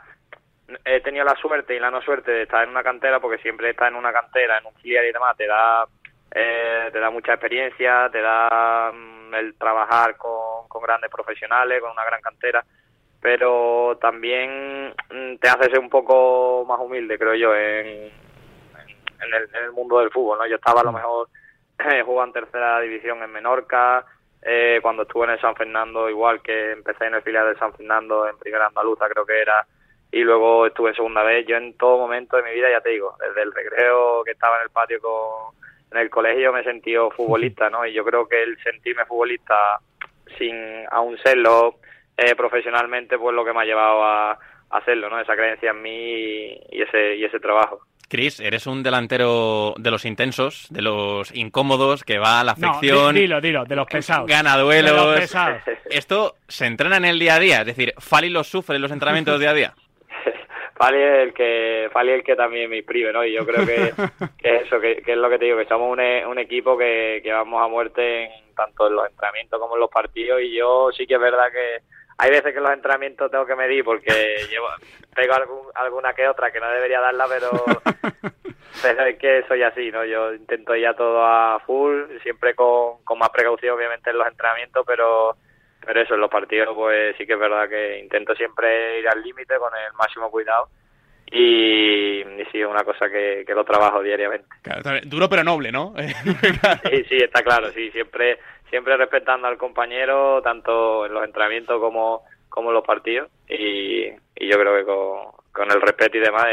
he 0.84 1.00
tenido 1.02 1.26
la 1.26 1.36
suerte 1.36 1.76
y 1.76 1.80
la 1.80 1.92
no 1.92 2.02
suerte 2.02 2.32
de 2.32 2.44
estar 2.44 2.64
en 2.64 2.70
una 2.70 2.84
cantera 2.84 3.20
porque 3.20 3.42
siempre 3.42 3.72
estar 3.72 3.88
en 3.92 3.96
una 3.96 4.12
cantera 4.14 4.58
en 4.58 4.66
un 4.66 4.74
filial 4.76 5.06
y 5.06 5.12
demás 5.12 5.36
te 5.38 5.48
da 5.48 5.86
eh, 6.32 6.90
te 6.92 7.00
da 7.00 7.10
mucha 7.10 7.34
experiencia 7.34 8.10
te 8.12 8.22
da 8.22 8.92
mm, 8.92 9.34
el 9.34 9.56
trabajar 9.56 10.16
con, 10.18 10.68
con 10.68 10.82
grandes 10.84 11.10
profesionales 11.10 11.82
con 11.82 11.92
una 11.92 12.06
gran 12.06 12.22
cantera. 12.22 12.64
Pero 13.22 13.98
también 14.00 14.94
mm, 15.10 15.38
te 15.38 15.50
hace 15.50 15.72
ser 15.72 15.80
un 15.80 15.90
poco 15.90 16.64
más 16.68 16.80
humilde 16.80 17.18
creo 17.18 17.34
yo 17.34 17.56
en 17.56 18.25
en 19.22 19.64
el, 19.64 19.72
mundo 19.72 20.00
del 20.00 20.12
fútbol, 20.12 20.40
¿no? 20.40 20.48
Yo 20.48 20.56
estaba 20.56 20.82
a 20.82 20.84
lo 20.84 20.92
mm. 20.92 20.96
mejor 20.96 21.30
eh, 21.80 22.04
jugando 22.04 22.40
en 22.40 22.46
tercera 22.46 22.80
división 22.82 23.22
en 23.24 23.32
Menorca, 23.32 24.06
eh, 24.42 24.80
cuando 24.82 25.04
estuve 25.04 25.26
en 25.26 25.32
el 25.32 25.42
San 25.42 25.56
Fernando, 25.56 26.10
igual 26.10 26.42
que 26.42 26.72
empecé 26.72 27.06
en 27.06 27.16
el 27.16 27.24
filial 27.24 27.52
de 27.52 27.60
San 27.60 27.74
Fernando, 27.74 28.28
en 28.28 28.38
primera 28.38 28.68
andaluza 28.68 29.08
creo 29.10 29.26
que 29.26 29.42
era, 29.42 29.66
y 30.12 30.22
luego 30.22 30.68
estuve 30.68 30.90
en 30.90 30.96
segunda 30.96 31.24
vez. 31.24 31.46
Yo 31.48 31.58
en 31.58 31.76
todo 31.78 31.98
momento 31.98 32.38
de 32.38 32.44
mi 32.44 32.52
vida, 32.52 32.70
ya 32.70 32.82
te 32.82 32.90
digo, 32.90 33.18
desde 33.20 33.42
el 33.42 33.54
recreo 33.54 34.24
que 34.24 34.32
estaba 34.32 34.58
en 34.58 34.64
el 34.64 34.70
patio 34.70 35.02
con, 35.02 35.56
en 35.92 35.98
el 35.98 36.10
colegio 36.10 36.54
me 36.54 36.62
he 36.62 36.64
sentido 36.64 37.12
futbolista, 37.12 37.70
¿no? 37.70 37.86
Y 37.86 37.94
yo 37.94 38.04
creo 38.04 38.28
que 38.28 38.44
el 38.44 38.58
sentirme 38.62 39.06
futbolista 39.06 39.80
sin 40.38 40.86
aún 40.92 41.18
serlo 41.24 41.76
eh, 42.18 42.36
profesionalmente, 42.36 43.18
pues 43.18 43.36
lo 43.36 43.46
que 43.46 43.54
me 43.54 43.62
ha 43.62 43.66
llevado 43.66 44.04
a, 44.04 44.40
hacerlo, 44.70 45.10
¿no? 45.10 45.20
Esa 45.20 45.36
creencia 45.36 45.72
en 45.72 45.82
mí 45.82 46.60
y 46.70 46.82
ese, 46.82 47.16
y 47.16 47.24
ese 47.24 47.40
trabajo. 47.40 47.82
Cris, 48.08 48.40
eres 48.40 48.68
un 48.68 48.84
delantero 48.84 49.74
de 49.78 49.92
los 49.92 50.06
intensos, 50.06 50.68
de 50.70 50.82
los 50.82 51.34
incómodos, 51.36 52.04
que 52.04 52.18
va 52.18 52.40
a 52.40 52.44
la 52.44 52.54
afección. 52.54 53.14
No, 53.16 53.20
dilo, 53.20 53.42
dilo, 53.42 53.66
de 53.66 53.76
los 53.76 53.88
pesados. 53.88 54.28
Gana 54.28 54.58
duelos. 54.58 55.36
Esto 55.90 56.36
se 56.48 56.66
entrena 56.66 56.98
en 56.98 57.06
el 57.06 57.20
día 57.20 57.36
a 57.36 57.40
día, 57.40 57.60
es 57.62 57.68
decir, 57.68 57.94
Fali 57.98 58.30
lo 58.30 58.44
sufre 58.44 58.76
en 58.76 58.82
los 58.82 58.92
entrenamientos 58.92 59.40
día 59.40 59.52
a 59.52 59.54
día. 59.54 59.74
Fali 60.76 60.98
es 60.98 61.28
el 61.28 61.34
que, 61.34 61.90
Fali 61.92 62.12
el 62.12 62.24
que 62.24 62.36
también 62.36 62.70
me 62.70 62.78
inscribe, 62.78 63.12
¿no? 63.14 63.24
Y 63.26 63.34
yo 63.34 63.46
creo 63.46 63.66
que, 63.66 63.94
que 64.38 64.56
eso, 64.58 64.80
que, 64.80 65.04
es 65.06 65.18
lo 65.18 65.30
que 65.30 65.40
te 65.40 65.46
digo, 65.46 65.58
que 65.58 65.66
somos 65.66 65.92
un, 65.92 66.00
un 66.00 66.40
equipo 66.40 66.78
que, 66.78 67.22
que 67.24 67.32
vamos 67.32 67.64
a 67.64 67.68
muerte 67.68 68.26
en, 68.26 68.56
tanto 68.56 68.88
en 68.88 68.96
los 68.96 69.10
entrenamientos 69.10 69.60
como 69.60 69.76
en 69.76 69.82
los 69.82 69.90
partidos. 69.90 70.42
Y 70.42 70.56
yo 70.56 70.90
sí 70.96 71.06
que 71.06 71.16
es 71.16 71.20
verdad 71.20 71.52
que 71.52 71.95
hay 72.18 72.30
veces 72.30 72.52
que 72.52 72.58
en 72.58 72.64
los 72.64 72.74
entrenamientos 72.74 73.30
tengo 73.30 73.46
que 73.46 73.56
medir 73.56 73.84
porque 73.84 74.12
llevo, 74.50 74.68
tengo 75.16 75.72
alguna 75.76 76.14
que 76.14 76.28
otra 76.28 76.52
que 76.52 76.60
no 76.60 76.70
debería 76.70 77.02
darla, 77.02 77.26
pero, 77.28 77.52
pero 78.82 79.06
es 79.06 79.18
que 79.18 79.44
soy 79.48 79.64
así, 79.64 79.92
¿no? 79.92 80.06
Yo 80.06 80.34
intento 80.34 80.76
ya 80.76 80.94
todo 80.94 81.26
a 81.26 81.60
full, 81.66 82.04
siempre 82.24 82.56
con, 82.56 83.04
con 83.04 83.20
más 83.20 83.30
precaución 83.30 83.76
obviamente 83.76 84.10
en 84.10 84.18
los 84.18 84.28
entrenamientos, 84.28 84.86
pero 84.86 85.36
pero 85.86 86.02
eso, 86.02 86.16
en 86.16 86.22
los 86.22 86.32
partidos 86.32 86.76
pues 86.76 87.16
sí 87.16 87.28
que 87.28 87.34
es 87.34 87.40
verdad 87.40 87.70
que 87.70 88.00
intento 88.00 88.34
siempre 88.34 89.00
ir 89.00 89.08
al 89.08 89.22
límite 89.22 89.56
con 89.58 89.72
el 89.76 89.94
máximo 89.94 90.32
cuidado 90.32 90.68
y, 91.32 92.24
sí, 92.52 92.62
es 92.62 92.68
una 92.68 92.84
cosa 92.84 93.10
que, 93.10 93.44
que 93.46 93.54
lo 93.54 93.66
trabajo 93.66 94.02
diariamente. 94.02 94.48
duro 95.06 95.28
pero 95.28 95.44
noble, 95.44 95.72
¿no? 95.72 95.94
sí, 96.90 97.04
sí, 97.10 97.18
está 97.18 97.44
claro, 97.44 97.72
sí, 97.72 97.92
siempre 97.92 98.40
siempre 98.70 98.98
respetando 98.98 99.48
al 99.48 99.58
compañero, 99.58 100.42
tanto 100.42 101.06
en 101.06 101.14
los 101.14 101.24
entrenamientos 101.24 101.80
como, 101.80 102.24
como 102.50 102.70
en 102.70 102.76
los 102.76 102.86
partidos, 102.86 103.30
y, 103.48 104.10
yo 104.10 104.60
creo 104.60 104.76
que 104.78 104.86
con, 105.52 105.72
el 105.72 105.82
respeto 105.82 106.18
y 106.18 106.22
demás 106.22 106.46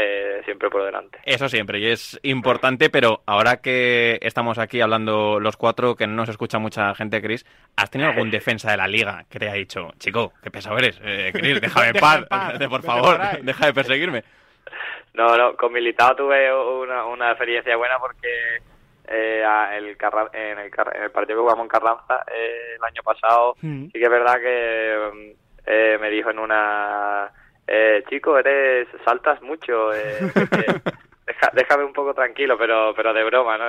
siempre 0.45 0.69
por 0.69 0.85
delante. 0.85 1.19
Eso 1.25 1.49
siempre, 1.49 1.79
y 1.79 1.87
es 1.87 2.19
importante, 2.23 2.89
pero 2.89 3.21
ahora 3.25 3.57
que 3.57 4.17
estamos 4.21 4.57
aquí 4.57 4.79
hablando 4.79 5.39
los 5.39 5.57
cuatro, 5.57 5.95
que 5.95 6.07
no 6.07 6.13
nos 6.13 6.29
escucha 6.29 6.59
mucha 6.59 6.95
gente, 6.95 7.21
Chris, 7.21 7.45
¿has 7.75 7.91
tenido 7.91 8.11
algún 8.11 8.31
defensa 8.31 8.71
de 8.71 8.77
la 8.77 8.87
liga 8.87 9.25
que 9.29 9.39
te 9.39 9.49
ha 9.49 9.53
dicho, 9.53 9.89
chico, 9.97 10.33
qué 10.41 10.49
pesado 10.49 10.77
eres, 10.77 10.99
eh, 11.03 11.31
Chris, 11.33 11.59
déjame 11.59 11.87
en 11.93 11.99
paz, 11.99 12.25
por 12.69 12.83
favor, 12.83 13.19
deja 13.41 13.65
de 13.65 13.73
perseguirme? 13.73 14.23
No, 15.13 15.37
no, 15.37 15.55
con 15.55 15.71
Militao 15.71 16.15
tuve 16.15 16.51
una, 16.51 17.05
una 17.05 17.29
experiencia 17.29 17.75
buena 17.75 17.99
porque 17.99 18.61
eh, 19.07 19.43
el, 19.73 19.97
en, 20.33 20.59
el, 20.59 20.71
en, 20.93 21.03
el, 21.03 21.11
partido 21.11 21.37
que 21.37 21.41
jugamos 21.41 21.63
en 21.63 21.69
Carranza 21.69 22.23
eh, 22.33 22.75
el 22.77 22.83
año 22.83 23.03
pasado, 23.03 23.55
mm. 23.61 23.85
sí 23.85 23.91
que 23.91 24.03
es 24.03 24.09
verdad 24.09 24.35
que 24.35 25.35
eh, 25.65 25.97
me 25.99 26.09
dijo 26.09 26.29
en 26.29 26.39
una, 26.39 27.31
eh, 27.67 28.03
chico, 28.09 28.37
eres 28.37 28.87
saltas 29.05 29.41
mucho, 29.41 29.93
eh, 29.93 30.19
déjame 31.53 31.85
un 31.85 31.93
poco 31.93 32.13
tranquilo, 32.13 32.57
pero 32.57 32.93
pero 32.95 33.13
de 33.13 33.23
broma, 33.23 33.57
¿no? 33.57 33.65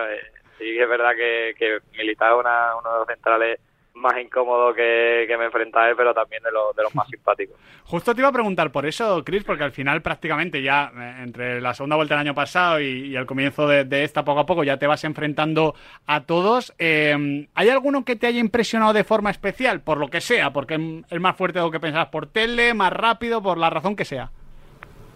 sí 0.59 0.64
que 0.64 0.83
es 0.83 0.88
verdad 0.88 1.12
que, 1.17 1.55
que 1.59 1.79
Militao 1.97 2.41
una, 2.41 2.76
uno 2.76 2.93
de 2.93 2.99
los 2.99 3.07
centrales 3.09 3.61
más 3.95 4.21
incómodos 4.21 4.75
que, 4.75 5.25
que 5.29 5.37
me 5.37 5.47
enfrenta 5.47 5.83
a 5.83 5.91
él, 5.91 5.97
pero 5.97 6.13
también 6.13 6.43
de, 6.43 6.51
los 6.51 6.75
de 6.75 6.83
los 6.83 6.95
más 6.95 7.09
simpáticos. 7.11 7.57
Justo 7.85 8.15
te 8.15 8.21
iba 8.21 8.29
a 8.29 8.33
preguntar 8.33 8.71
por 8.73 8.87
eso, 8.87 9.23
Chris, 9.25 9.45
porque 9.45 9.65
al 9.65 9.73
final 9.73 10.03
prácticamente 10.03 10.63
ya 10.63 10.93
eh, 10.97 11.23
entre 11.23 11.61
la 11.61 11.75
segunda 11.75 11.97
vuelta 11.97 12.15
del 12.15 12.27
año 12.27 12.35
pasado 12.35 12.81
y, 12.81 13.09
y 13.09 13.17
el 13.17 13.27
comienzo 13.27 13.69
de, 13.69 13.85
de, 13.85 14.05
esta 14.05 14.25
poco 14.25 14.41
a 14.41 14.47
poco 14.47 14.65
ya 14.65 14.79
te 14.79 14.87
vas 14.87 15.05
enfrentando 15.05 15.75
a 16.07 16.25
todos. 16.25 16.75
Eh, 16.79 17.47
¿Hay 17.55 17.69
alguno 17.69 18.05
que 18.05 18.17
te 18.17 18.27
haya 18.27 18.41
impresionado 18.41 18.93
de 18.93 19.05
forma 19.05 19.31
especial? 19.31 19.81
Por 19.81 19.99
lo 19.99 20.09
que 20.09 20.21
sea, 20.21 20.53
porque 20.53 21.03
es 21.09 21.21
más 21.21 21.37
fuerte 21.37 21.59
de 21.59 21.65
lo 21.65 21.71
que 21.71 21.81
pensabas, 21.81 22.09
por 22.09 22.27
tele, 22.27 22.75
más 22.75 22.93
rápido, 22.93 23.43
por 23.43 23.59
la 23.59 23.71
razón 23.71 23.97
que 23.97 24.05
sea. 24.05 24.31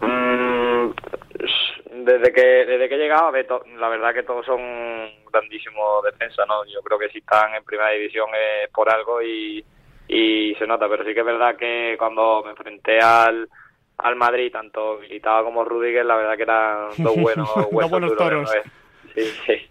Mm, 0.01 0.91
desde 2.05 2.31
que 2.31 2.41
desde 2.65 2.89
que 2.89 2.95
he 2.95 2.99
llegado, 2.99 3.27
a 3.27 3.31
ver, 3.31 3.47
la 3.77 3.89
verdad 3.89 4.13
que 4.13 4.23
todos 4.23 4.45
son 4.45 4.59
grandísimos 5.31 6.03
defensas, 6.03 6.45
¿no? 6.47 6.65
Yo 6.65 6.81
creo 6.81 6.99
que 6.99 7.09
si 7.09 7.19
están 7.19 7.55
en 7.55 7.63
primera 7.63 7.91
división 7.91 8.29
es 8.33 8.69
por 8.71 8.89
algo 8.89 9.21
y, 9.21 9.63
y 10.07 10.55
se 10.55 10.67
nota, 10.67 10.87
pero 10.89 11.03
sí 11.03 11.13
que 11.13 11.19
es 11.19 11.25
verdad 11.25 11.55
que 11.55 11.95
cuando 11.97 12.41
me 12.43 12.51
enfrenté 12.51 12.99
al, 12.99 13.47
al 13.97 14.15
Madrid, 14.15 14.51
tanto 14.51 14.99
Militao 14.99 15.43
como 15.43 15.63
Rudiger, 15.63 16.05
la 16.05 16.15
verdad 16.15 16.35
que 16.35 16.43
eran 16.43 16.89
dos 16.97 17.15
buenos, 17.21 17.49
dos 17.53 17.89
buenos 17.89 18.15
toros. 18.15 18.51
Sí, 19.13 19.23
sí. 19.45 19.69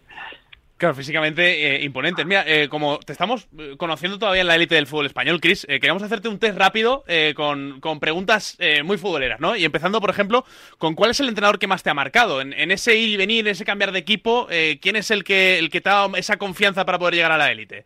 Claro, 0.79 0.95
físicamente 0.95 1.75
eh, 1.75 1.83
imponentes. 1.83 2.25
Mira, 2.25 2.45
eh, 2.47 2.69
como 2.69 3.01
te 3.01 3.11
estamos 3.11 3.49
eh, 3.59 3.75
conociendo 3.77 4.17
todavía 4.17 4.43
en 4.43 4.47
la 4.47 4.55
élite 4.55 4.77
del 4.77 4.87
fútbol 4.87 5.07
español, 5.07 5.41
Chris, 5.41 5.65
eh, 5.65 5.81
queríamos 5.81 6.05
hacerte 6.05 6.29
un 6.29 6.39
test 6.39 6.57
rápido 6.57 7.03
eh, 7.09 7.35
con, 7.35 7.81
con, 7.81 7.99
preguntas 7.99 8.57
eh, 8.61 8.85
muy 8.85 8.97
futboleras, 8.97 9.41
¿no? 9.41 9.57
Y 9.57 9.65
empezando, 9.65 10.01
por 10.01 10.11
ejemplo, 10.11 10.45
con 10.79 10.95
cuál 10.95 11.11
es 11.11 11.19
el 11.19 11.29
entrenador 11.29 11.59
que 11.59 11.67
más 11.67 11.83
te 11.83 11.91
ha 11.91 11.95
marcado. 11.95 12.41
En, 12.41 12.53
ese 12.71 12.95
ir 12.95 13.09
y 13.09 13.17
venir, 13.17 13.45
en 13.45 13.53
ese 13.53 13.65
cambiar 13.65 13.91
de 13.91 13.99
equipo, 13.99 14.47
¿quién 14.81 14.95
es 14.95 15.11
el 15.11 15.25
que, 15.25 15.59
el 15.59 15.69
que 15.69 15.81
te 15.81 15.89
ha 15.89 15.95
dado 15.95 16.17
esa 16.17 16.37
confianza 16.37 16.85
para 16.85 16.99
poder 16.99 17.15
llegar 17.15 17.33
a 17.33 17.39
la 17.39 17.51
élite? 17.51 17.85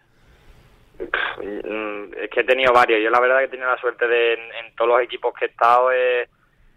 Es 1.00 2.30
que 2.30 2.40
he 2.40 2.44
tenido 2.44 2.74
varios. 2.74 3.00
Yo 3.02 3.08
la 3.08 3.20
verdad 3.20 3.38
que 3.38 3.44
he 3.44 3.48
tenido 3.48 3.70
la 3.70 3.80
suerte 3.80 4.06
de, 4.06 4.34
en, 4.34 4.40
en 4.40 4.76
todos 4.76 4.90
los 4.90 5.00
equipos 5.00 5.32
que 5.32 5.46
he 5.46 5.48
estado, 5.48 5.88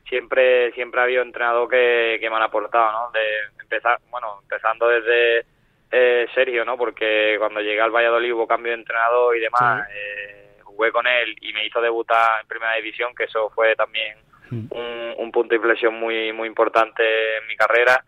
siempre 0.08 0.72
siempre 0.72 1.02
ha 1.02 1.04
habido 1.04 1.24
entrenador 1.24 1.68
que, 1.68 2.20
que 2.22 2.30
me 2.30 2.38
han 2.38 2.44
aportado, 2.44 2.90
¿no? 2.94 3.12
De 3.12 3.62
empezar, 3.62 4.00
bueno, 4.10 4.40
empezando 4.44 4.88
desde 4.88 5.55
eh, 5.92 6.28
Sergio, 6.34 6.66
¿no? 6.66 6.78
Porque 6.78 7.36
cuando 7.38 7.62
llegué 7.62 7.82
al 7.82 7.92
Valladolid 7.92 8.34
hubo 8.34 8.48
cambio 8.48 8.72
de 8.72 8.80
entrenador 8.80 9.36
y 9.38 9.40
demás, 9.40 9.88
sí. 9.88 9.94
eh, 9.96 10.58
jugué 10.64 10.92
con 10.92 11.08
él 11.08 11.36
y 11.42 11.54
me 11.54 11.66
hizo 11.66 11.82
debutar 11.82 12.42
en 12.42 12.48
Primera 12.48 12.76
División, 12.76 13.14
que 13.16 13.26
eso 13.26 13.50
fue 13.50 13.76
también 13.76 14.18
mm. 14.50 14.68
un, 14.72 15.14
un, 15.18 15.32
punto 15.32 15.50
de 15.50 15.56
inflexión 15.56 15.94
muy 15.96 16.34
muy 16.34 16.48
importante 16.48 17.04
en 17.38 17.48
mi 17.48 17.56
carrera. 17.56 18.04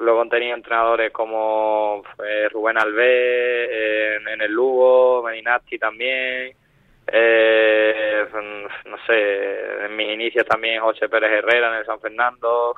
Luego 0.00 0.22
han 0.22 0.30
tenido 0.30 0.54
entrenadores 0.56 1.12
como 1.12 2.02
eh, 2.26 2.48
Rubén 2.48 2.78
Alvé 2.78 3.64
eh, 3.64 4.16
en, 4.16 4.28
en, 4.28 4.40
el 4.40 4.50
Lugo, 4.50 5.22
Medinati 5.22 5.78
también, 5.78 6.56
eh, 7.06 8.26
no 8.86 8.96
sé, 9.06 9.84
en 9.84 9.96
mis 9.96 10.08
inicios 10.14 10.46
también 10.46 10.80
José 10.80 11.08
Pérez 11.08 11.30
Herrera 11.30 11.68
en 11.68 11.80
el 11.80 11.84
San 11.84 12.00
Fernando, 12.00 12.74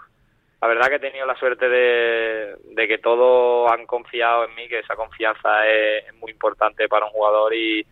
la 0.62 0.69
verdad 0.69 0.88
que 0.88 0.95
he 0.95 1.00
tenido 1.00 1.26
la 1.26 1.35
suerte 1.35 1.69
de, 1.69 2.87
que 2.87 2.99
todos 2.99 3.69
han 3.73 3.85
confiado 3.85 4.45
en 4.45 4.54
mí, 4.54 4.69
que 4.69 4.78
esa 4.78 4.95
confianza 4.95 5.66
es, 5.66 6.14
muy 6.14 6.31
importante 6.31 6.88
para 6.88 7.07
un 7.07 7.11
jugador 7.11 7.52
y, 7.52 7.85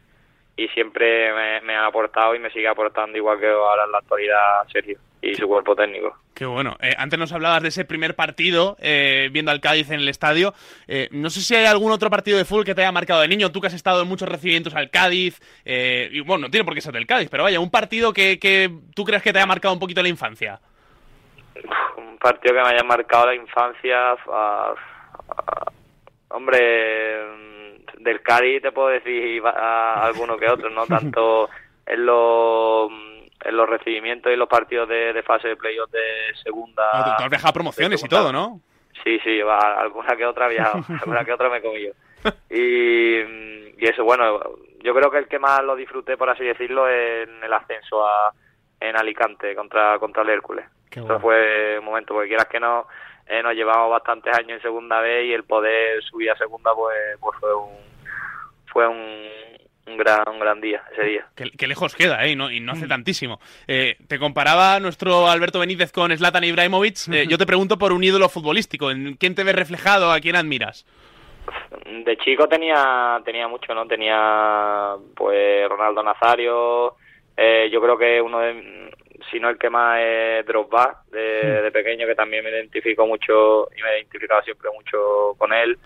siempre 0.75 1.33
me, 1.33 1.61
me, 1.62 1.75
han 1.75 1.87
aportado 1.87 2.35
y 2.35 2.39
me 2.39 2.50
sigue 2.50 2.69
aportando 2.69 3.17
igual 3.17 3.41
que 3.41 3.49
ahora 3.49 3.85
en 3.87 3.93
la 3.93 3.99
actualidad 3.99 4.69
Sergio 4.71 4.99
y 5.23 5.35
su 5.35 5.49
cuerpo 5.49 5.75
técnico. 5.75 6.17
Qué 6.35 6.45
bueno. 6.45 6.77
Eh, 6.81 6.95
antes 6.97 7.19
nos 7.19 7.33
hablabas 7.33 7.62
de 7.62 7.69
ese 7.69 7.85
primer 7.85 8.15
partido, 8.15 8.77
eh, 8.79 9.31
viendo 9.33 9.50
al 9.50 9.61
Cádiz 9.61 9.91
en 9.91 10.00
el 10.00 10.09
estadio. 10.09 10.55
Eh, 10.87 11.09
no 11.12 11.31
sé 11.31 11.41
si 11.41 11.55
hay 11.55 11.65
algún 11.65 11.93
otro 11.93 12.11
partido 12.11 12.39
de 12.39 12.45
fútbol 12.45 12.65
que 12.65 12.75
te 12.75 12.83
haya 12.83 12.93
marcado 12.93 13.23
de 13.23 13.29
niño, 13.29 13.50
tú 13.50 13.61
que 13.61 13.69
has 13.69 13.75
estado 13.75 14.03
en 14.03 14.09
muchos 14.09 14.29
recibimientos 14.29 14.75
al 14.75 14.91
Cádiz, 14.91 15.41
eh, 15.65 16.09
y 16.12 16.21
bueno, 16.21 16.43
no 16.43 16.50
tiene 16.50 16.65
por 16.65 16.75
qué 16.75 16.83
ser 16.83 16.93
del 16.93 17.07
Cádiz, 17.07 17.29
pero 17.31 17.43
vaya, 17.43 17.59
un 17.59 17.71
partido 17.71 18.12
que, 18.12 18.39
que 18.39 18.71
tú 18.95 19.05
crees 19.05 19.23
que 19.23 19.33
te 19.33 19.39
haya 19.39 19.47
marcado 19.47 19.75
un 19.75 19.81
poquito 19.81 20.03
la 20.03 20.09
infancia 20.09 20.61
partido 22.21 22.55
que 22.55 22.62
me 22.62 22.69
haya 22.69 22.85
marcado 22.85 23.27
la 23.27 23.35
infancia, 23.35 24.12
a, 24.12 24.75
a, 25.29 25.73
hombre, 26.29 27.25
del 27.99 28.23
Cádiz 28.23 28.62
te 28.62 28.73
puedo 28.73 28.89
decir 28.89 29.43
a, 29.45 30.05
alguno 30.05 30.37
que 30.37 30.49
otro, 30.49 30.71
no 30.71 30.87
tanto 30.87 31.49
en 31.87 32.07
los 32.07 32.91
en 33.43 33.57
los 33.57 33.69
recibimientos 33.69 34.31
y 34.31 34.37
los 34.37 34.49
partidos 34.49 34.87
de, 34.89 35.15
de 35.15 35.23
fase 35.23 35.49
de 35.49 35.57
playoff 35.57 35.91
de 35.91 36.35
segunda. 36.45 36.91
No, 36.95 37.17
tú 37.17 37.23
has 37.25 37.31
viajado 37.31 37.55
promociones 37.55 38.05
y 38.05 38.09
todo, 38.09 38.31
¿no? 38.33 38.61
Sí, 39.03 39.19
sí, 39.25 39.41
va, 39.41 39.81
alguna 39.81 40.15
que 40.15 40.27
otra 40.27 40.47
viajado, 40.49 40.85
alguna 41.00 41.25
que 41.25 41.33
otra 41.33 41.49
me 41.49 41.59
he 41.59 41.62
comido. 41.62 41.95
Y, 42.50 43.17
y 43.79 43.89
eso, 43.89 44.05
bueno, 44.05 44.41
yo 44.83 44.95
creo 44.95 45.11
que 45.11 45.17
el 45.17 45.27
que 45.27 45.39
más 45.39 45.62
lo 45.62 45.75
disfruté, 45.75 46.19
por 46.19 46.29
así 46.29 46.45
decirlo, 46.45 46.87
es 46.87 47.27
en 47.27 47.43
el 47.43 47.53
ascenso 47.53 48.07
a, 48.07 48.31
en 48.79 48.95
Alicante 48.95 49.55
contra, 49.55 49.99
contra 49.99 50.23
el 50.23 50.29
Hércules. 50.29 50.67
Qué 50.90 51.00
bueno. 51.00 51.14
Eso 51.14 51.23
fue 51.23 51.78
un 51.78 51.85
momento, 51.85 52.14
porque 52.14 52.28
quieras 52.28 52.49
que 52.49 52.61
no, 52.61 52.87
eh, 53.26 53.42
nos 53.42 53.54
llevamos 53.54 53.90
bastantes 53.90 54.37
años 54.37 54.50
en 54.50 54.62
segunda 54.62 55.00
vez 55.00 55.25
y 55.25 55.32
el 55.32 55.44
poder 55.44 56.02
subir 56.02 56.30
a 56.30 56.37
segunda 56.37 56.73
pues, 56.75 56.97
pues 57.20 57.38
fue 57.38 57.54
un 57.54 57.70
fue 58.66 58.88
un, 58.88 59.26
un 59.87 59.97
gran 59.97 60.28
un 60.28 60.40
gran 60.40 60.61
día 60.61 60.82
ese 60.92 61.04
día. 61.04 61.26
Qué, 61.37 61.50
qué 61.56 61.66
lejos 61.68 61.94
queda, 61.94 62.25
¿eh? 62.25 62.32
Y 62.32 62.37
no, 62.37 62.50
y 62.50 62.61
no 62.61 62.73
hace 62.73 62.88
tantísimo. 62.88 63.38
Eh, 63.68 63.97
te 64.09 64.18
comparaba 64.18 64.80
nuestro 64.80 65.28
Alberto 65.28 65.61
Benítez 65.61 65.92
con 65.92 66.16
Zlatan 66.16 66.44
Ibrahimovic. 66.44 67.09
Eh, 67.12 67.26
yo 67.28 67.38
te 67.38 67.47
pregunto 67.47 67.78
por 67.78 67.92
un 67.92 68.02
ídolo 68.02 68.28
futbolístico. 68.28 68.90
¿En 68.90 69.14
quién 69.14 69.35
te 69.35 69.44
ves 69.44 69.54
reflejado? 69.54 70.11
¿A 70.11 70.20
quién 70.20 70.37
admiras? 70.37 70.85
De 72.04 72.16
chico 72.18 72.49
tenía 72.49 73.20
tenía 73.25 73.49
mucho, 73.49 73.75
¿no? 73.75 73.87
Tenía 73.87 74.94
pues 75.14 75.68
Ronaldo 75.68 76.02
Nazario. 76.02 76.97
Eh, 77.37 77.70
yo 77.73 77.80
creo 77.80 77.97
que 77.97 78.20
uno 78.20 78.40
de 78.40 78.90
si 79.31 79.41
no 79.41 79.49
el 79.49 79.59
que 79.59 79.71
más 79.71 80.00
es 80.00 80.47
Drogba 80.47 81.03
de, 81.11 81.62
de, 81.62 81.71
pequeño 81.71 82.07
que 82.07 82.15
también 82.15 82.45
me 82.45 82.50
identifico 82.50 83.07
mucho 83.07 83.69
y 83.77 83.83
me 83.83 83.91
he 83.91 83.99
identificado 83.99 84.43
siempre 84.43 84.71
mucho 84.71 85.35
con 85.37 85.53
él 85.53 85.79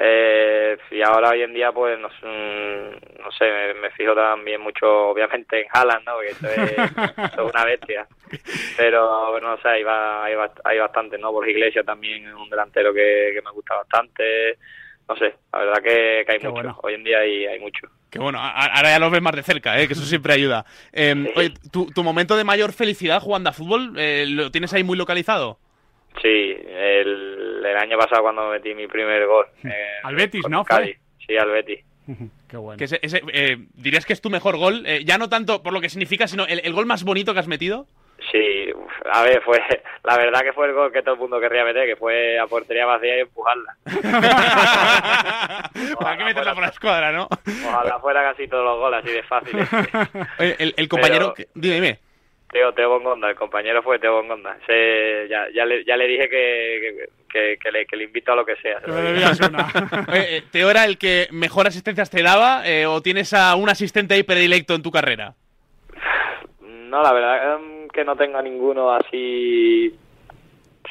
eh, 0.00 0.78
y 0.90 1.02
ahora 1.02 1.30
hoy 1.30 1.42
en 1.42 1.54
día 1.54 1.72
pues 1.72 1.98
no, 1.98 2.08
no 2.08 3.32
sé 3.32 3.44
me, 3.50 3.74
me, 3.74 3.90
fijo 3.90 4.14
también 4.14 4.60
mucho 4.60 5.08
obviamente 5.08 5.60
en 5.60 5.66
Haaland 5.72 6.04
no 6.04 6.14
porque 6.14 6.30
esto 6.30 6.46
es, 6.48 6.78
esto 7.24 7.46
es 7.46 7.54
una 7.54 7.64
bestia 7.64 8.06
pero 8.76 9.30
bueno, 9.30 9.50
no 9.50 9.62
sé 9.62 9.68
hay, 9.68 9.84
hay, 9.84 10.34
hay 10.64 10.78
bastante 10.78 11.18
no 11.18 11.32
por 11.32 11.48
Iglesia 11.48 11.82
también 11.82 12.32
un 12.34 12.48
delantero 12.48 12.92
que, 12.92 13.32
que 13.34 13.42
me 13.42 13.50
gusta 13.50 13.76
bastante 13.76 14.58
no 15.08 15.16
sé, 15.16 15.34
la 15.52 15.58
verdad 15.60 15.82
que, 15.82 16.24
que 16.26 16.32
hay 16.32 16.38
Qué 16.38 16.48
mucho. 16.48 16.52
Bueno. 16.52 16.80
Hoy 16.82 16.94
en 16.94 17.04
día 17.04 17.20
hay, 17.20 17.46
hay 17.46 17.58
mucho. 17.58 17.88
Qué 18.10 18.18
bueno, 18.18 18.38
ahora 18.40 18.90
ya 18.90 18.98
lo 18.98 19.10
ves 19.10 19.20
más 19.20 19.34
de 19.34 19.42
cerca, 19.42 19.78
¿eh? 19.78 19.86
que 19.86 19.92
eso 19.92 20.02
siempre 20.02 20.32
ayuda. 20.32 20.64
Eh, 20.92 21.14
sí. 21.14 21.32
Oye, 21.36 21.54
¿tu, 21.70 21.86
¿tu, 21.90 22.02
momento 22.02 22.36
de 22.36 22.44
mayor 22.44 22.72
felicidad 22.72 23.20
jugando 23.20 23.50
a 23.50 23.52
fútbol 23.52 23.94
eh, 23.98 24.24
lo 24.26 24.50
tienes 24.50 24.72
ahí 24.72 24.82
muy 24.82 24.96
localizado? 24.96 25.58
Sí, 26.22 26.28
el, 26.28 27.62
el 27.64 27.76
año 27.76 27.98
pasado 27.98 28.22
cuando 28.22 28.48
metí 28.48 28.74
mi 28.74 28.86
primer 28.86 29.26
gol. 29.26 29.46
Eh, 29.64 30.00
al 30.02 30.14
Betis, 30.14 30.48
¿no? 30.48 30.64
Cali. 30.64 30.96
Sí, 31.26 31.36
al 31.36 31.50
Betis. 31.50 31.80
Qué 32.48 32.56
bueno. 32.56 32.78
Que 32.78 32.84
ese, 32.84 32.98
ese, 33.02 33.22
eh, 33.32 33.58
¿Dirías 33.74 34.06
que 34.06 34.14
es 34.14 34.20
tu 34.20 34.30
mejor 34.30 34.56
gol? 34.56 34.84
Eh, 34.86 35.04
ya 35.04 35.18
no 35.18 35.28
tanto 35.28 35.62
por 35.62 35.72
lo 35.72 35.80
que 35.80 35.90
significa, 35.90 36.26
sino 36.26 36.46
el, 36.46 36.60
el 36.64 36.72
gol 36.72 36.86
más 36.86 37.04
bonito 37.04 37.34
que 37.34 37.40
has 37.40 37.48
metido. 37.48 37.86
A 39.10 39.22
ver, 39.22 39.42
fue 39.42 39.58
la 40.04 40.16
verdad 40.16 40.40
que 40.42 40.52
fue 40.52 40.66
el 40.66 40.74
gol 40.74 40.92
que 40.92 41.02
todo 41.02 41.14
el 41.14 41.20
mundo 41.20 41.40
querría 41.40 41.64
meter, 41.64 41.86
que 41.86 41.96
fue 41.96 42.38
a 42.38 42.46
portería 42.46 42.86
vacía 42.86 43.18
y 43.18 43.20
empujarla. 43.20 43.76
Para 46.00 46.16
que 46.16 46.24
meterla 46.24 46.54
por 46.54 46.62
la 46.62 46.68
escuadra, 46.68 47.12
¿no? 47.12 47.28
Ojalá 47.66 47.98
fuera 48.00 48.22
casi 48.22 48.48
todos 48.48 48.64
los 48.64 48.78
goles, 48.78 49.00
así 49.02 49.12
de 49.12 49.22
fáciles. 49.22 49.68
Oye, 50.38 50.56
el, 50.58 50.74
el, 50.76 50.88
compañero, 50.88 51.34
Pero, 51.36 51.48
dime, 51.54 51.74
dime. 51.74 51.98
Teo, 52.50 52.72
Teo 52.72 52.88
Bongonda, 52.88 53.28
el 53.28 53.36
compañero 53.36 53.82
fue 53.82 53.98
Teo 53.98 54.14
Bongonda. 54.14 54.56
Se, 54.66 55.28
ya, 55.28 55.46
ya, 55.54 55.66
le, 55.66 55.84
ya 55.84 55.96
le 55.96 56.06
dije 56.06 56.28
que, 56.28 57.08
que, 57.30 57.58
que, 57.62 57.70
le, 57.70 57.86
que 57.86 57.96
le 57.96 58.04
invito 58.04 58.32
a 58.32 58.36
lo 58.36 58.46
que 58.46 58.56
sea. 58.56 58.78
Oye, 60.08 60.36
eh, 60.36 60.42
¿Teo 60.50 60.70
era 60.70 60.84
el 60.84 60.96
que 60.96 61.28
mejor 61.30 61.66
asistencias 61.66 62.08
te 62.10 62.22
daba 62.22 62.66
eh, 62.66 62.86
o 62.86 63.02
tienes 63.02 63.34
a 63.34 63.54
un 63.54 63.68
asistente 63.68 64.14
ahí 64.14 64.22
predilecto 64.22 64.74
en 64.74 64.82
tu 64.82 64.90
carrera? 64.90 65.34
No, 66.88 67.02
la 67.02 67.12
verdad 67.12 67.60
que 67.92 68.04
no 68.04 68.16
tengo 68.16 68.40
ninguno 68.40 68.90
así. 68.92 69.94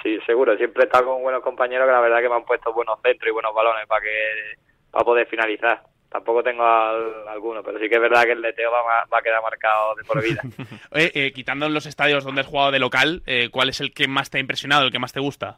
Sí, 0.03 0.19
seguro. 0.25 0.55
Siempre 0.57 0.83
he 0.83 0.85
estado 0.85 1.05
con 1.05 1.23
buenos 1.23 1.41
compañeros 1.41 1.87
que 1.87 1.91
la 1.91 2.01
verdad 2.01 2.21
que 2.21 2.29
me 2.29 2.35
han 2.35 2.45
puesto 2.45 2.73
buenos 2.73 2.99
centros 3.01 3.29
y 3.29 3.33
buenos 3.33 3.53
balones 3.53 3.87
para 3.87 4.01
que 4.01 4.57
para 4.91 5.03
poder 5.03 5.27
finalizar. 5.27 5.81
Tampoco 6.09 6.41
tengo 6.41 6.63
al, 6.63 7.27
alguno, 7.27 7.61
pero 7.63 7.79
sí 7.79 7.89
que 7.89 7.95
es 7.95 8.01
verdad 8.01 8.23
que 8.23 8.31
el 8.31 8.41
de 8.41 8.53
Teo 8.53 8.71
va, 8.71 9.05
va 9.11 9.17
a 9.17 9.21
quedar 9.21 9.41
marcado 9.41 9.95
de 9.95 10.03
por 10.03 10.23
vida. 10.23 10.41
Oye, 10.91 11.11
eh, 11.13 11.31
quitando 11.33 11.67
los 11.67 11.85
estadios 11.85 12.23
donde 12.23 12.41
has 12.41 12.47
jugado 12.47 12.71
de 12.71 12.79
local, 12.79 13.23
eh, 13.25 13.49
¿cuál 13.51 13.69
es 13.69 13.81
el 13.81 13.93
que 13.93 14.07
más 14.07 14.29
te 14.29 14.37
ha 14.37 14.41
impresionado, 14.41 14.85
el 14.85 14.91
que 14.91 14.99
más 14.99 15.11
te 15.11 15.19
gusta? 15.19 15.57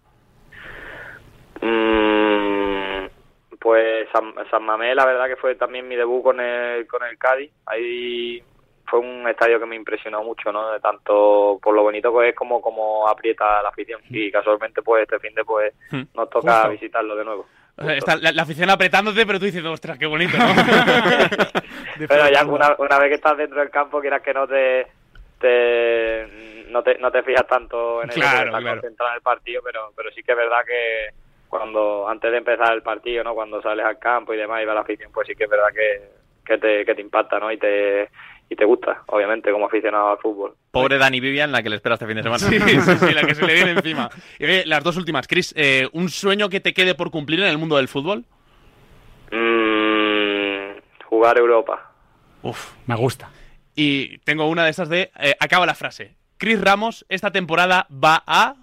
Mm, 1.62 3.06
pues 3.60 4.08
San, 4.12 4.34
San 4.50 4.64
Mamé, 4.64 4.96
la 4.96 5.06
verdad 5.06 5.28
que 5.28 5.36
fue 5.36 5.56
también 5.56 5.88
mi 5.88 5.96
debut 5.96 6.24
con 6.24 6.40
el, 6.40 6.88
con 6.88 7.04
el 7.04 7.18
Cádiz. 7.18 7.52
Ahí 7.68 8.42
fue 8.90 9.00
un 9.00 9.28
estadio 9.28 9.60
que 9.60 9.66
me 9.66 9.76
impresionó 9.76 10.24
mucho, 10.24 10.52
¿no? 10.52 10.72
De 10.72 10.80
tanto 10.80 11.60
por 11.62 11.74
lo 11.76 11.84
bonito 11.84 12.18
que 12.18 12.30
es 12.30 12.36
como 12.36 12.62
como 12.62 13.08
aprieta 13.08 13.62
la 13.62 13.70
afición 13.70 14.02
y 14.10 14.32
casualmente 14.32 14.82
pues 14.82 15.04
este 15.04 15.20
fin 15.20 15.34
de 15.36 15.44
pues 15.46 15.74
nos 16.14 16.30
toca 16.30 16.54
Justo. 16.54 16.70
visitarlo 16.70 17.16
de 17.16 17.26
nuevo. 17.26 17.46
O 17.78 17.84
sea, 17.84 17.96
está 17.96 18.16
la, 18.18 18.32
la 18.34 18.42
afición 18.42 18.70
apretándote, 18.70 19.26
pero 19.26 19.40
tú 19.40 19.46
diciendo, 19.46 19.72
ostras, 19.72 19.98
qué 19.98 20.06
bonito, 20.06 20.38
¿no? 20.38 20.48
Pero 22.08 22.30
ya 22.30 22.46
una, 22.46 22.76
una 22.78 23.00
vez 23.00 23.10
que 23.10 23.16
estás 23.16 23.38
dentro 23.38 23.60
del 23.60 23.70
campo, 23.70 24.02
quieras 24.02 24.22
que 24.22 24.34
no 24.34 24.48
te, 24.48 24.88
te 25.40 26.28
no 26.70 26.84
te 26.84 26.98
no 26.98 27.12
te 27.12 27.24
fijas 27.24 27.48
tanto 27.48 28.04
en 28.04 28.10
el 28.10 28.16
Claro, 28.16 28.52
claro. 28.52 28.82
concentrado 28.82 29.12
en 29.12 29.16
el 29.16 29.22
partido, 29.22 29.62
pero 29.64 29.92
pero 29.96 30.12
sí 30.12 30.22
que 30.24 30.32
es 30.34 30.38
verdad 30.38 30.60
que 30.66 31.10
cuando 31.48 32.08
antes 32.08 32.32
de 32.32 32.38
empezar 32.38 32.74
el 32.74 32.82
partido, 32.84 33.24
¿no? 33.24 33.34
Cuando 33.34 33.62
sales 33.62 33.86
al 33.86 33.98
campo 33.98 34.34
y 34.34 34.38
demás 34.38 34.62
y 34.62 34.66
va 34.66 34.74
la 34.74 34.82
afición, 34.82 35.12
pues 35.12 35.28
sí 35.28 35.36
que 35.36 35.46
es 35.46 35.50
verdad 35.50 35.70
que, 35.74 36.02
que 36.46 36.58
te 36.58 36.86
que 36.86 36.96
te 36.96 37.02
impacta, 37.02 37.40
¿no? 37.40 37.52
Y 37.52 37.58
te 37.58 38.10
y 38.50 38.56
te 38.56 38.66
gusta, 38.66 39.04
obviamente, 39.08 39.52
como 39.52 39.68
aficionado 39.68 40.10
al 40.10 40.18
fútbol. 40.18 40.56
Pobre 40.72 40.98
Dani 40.98 41.20
Vivian, 41.20 41.52
la 41.52 41.62
que 41.62 41.70
le 41.70 41.76
espera 41.76 41.96
este 41.96 42.08
fin 42.08 42.16
de 42.16 42.24
semana. 42.24 42.40
Sí, 42.40 42.60
sí, 42.60 42.98
sí, 42.98 43.14
la 43.14 43.22
que 43.22 43.36
se 43.36 43.46
le 43.46 43.54
viene 43.54 43.72
encima. 43.72 44.10
Y 44.40 44.46
oye, 44.46 44.66
las 44.66 44.84
dos 44.84 44.98
últimas, 44.98 45.28
Chris, 45.28 45.54
eh, 45.56 45.88
¿un 45.94 46.10
sueño 46.10 46.50
que 46.50 46.60
te 46.60 46.74
quede 46.74 46.96
por 46.96 47.12
cumplir 47.12 47.42
en 47.42 47.48
el 47.48 47.58
mundo 47.58 47.78
del 47.78 47.88
fútbol? 47.88 48.26
Mm, 49.32 50.80
jugar 51.06 51.38
Europa. 51.38 51.92
Uf. 52.42 52.74
Me 52.88 52.96
gusta. 52.96 53.30
Y 53.76 54.18
tengo 54.20 54.48
una 54.48 54.64
de 54.64 54.72
esas 54.72 54.90
de, 54.90 55.12
eh, 55.20 55.36
acaba 55.40 55.66
la 55.66 55.76
frase. 55.76 56.16
Chris 56.38 56.60
Ramos 56.60 57.06
esta 57.10 57.32
temporada 57.32 57.86
va 57.92 58.24
a... 58.26 58.56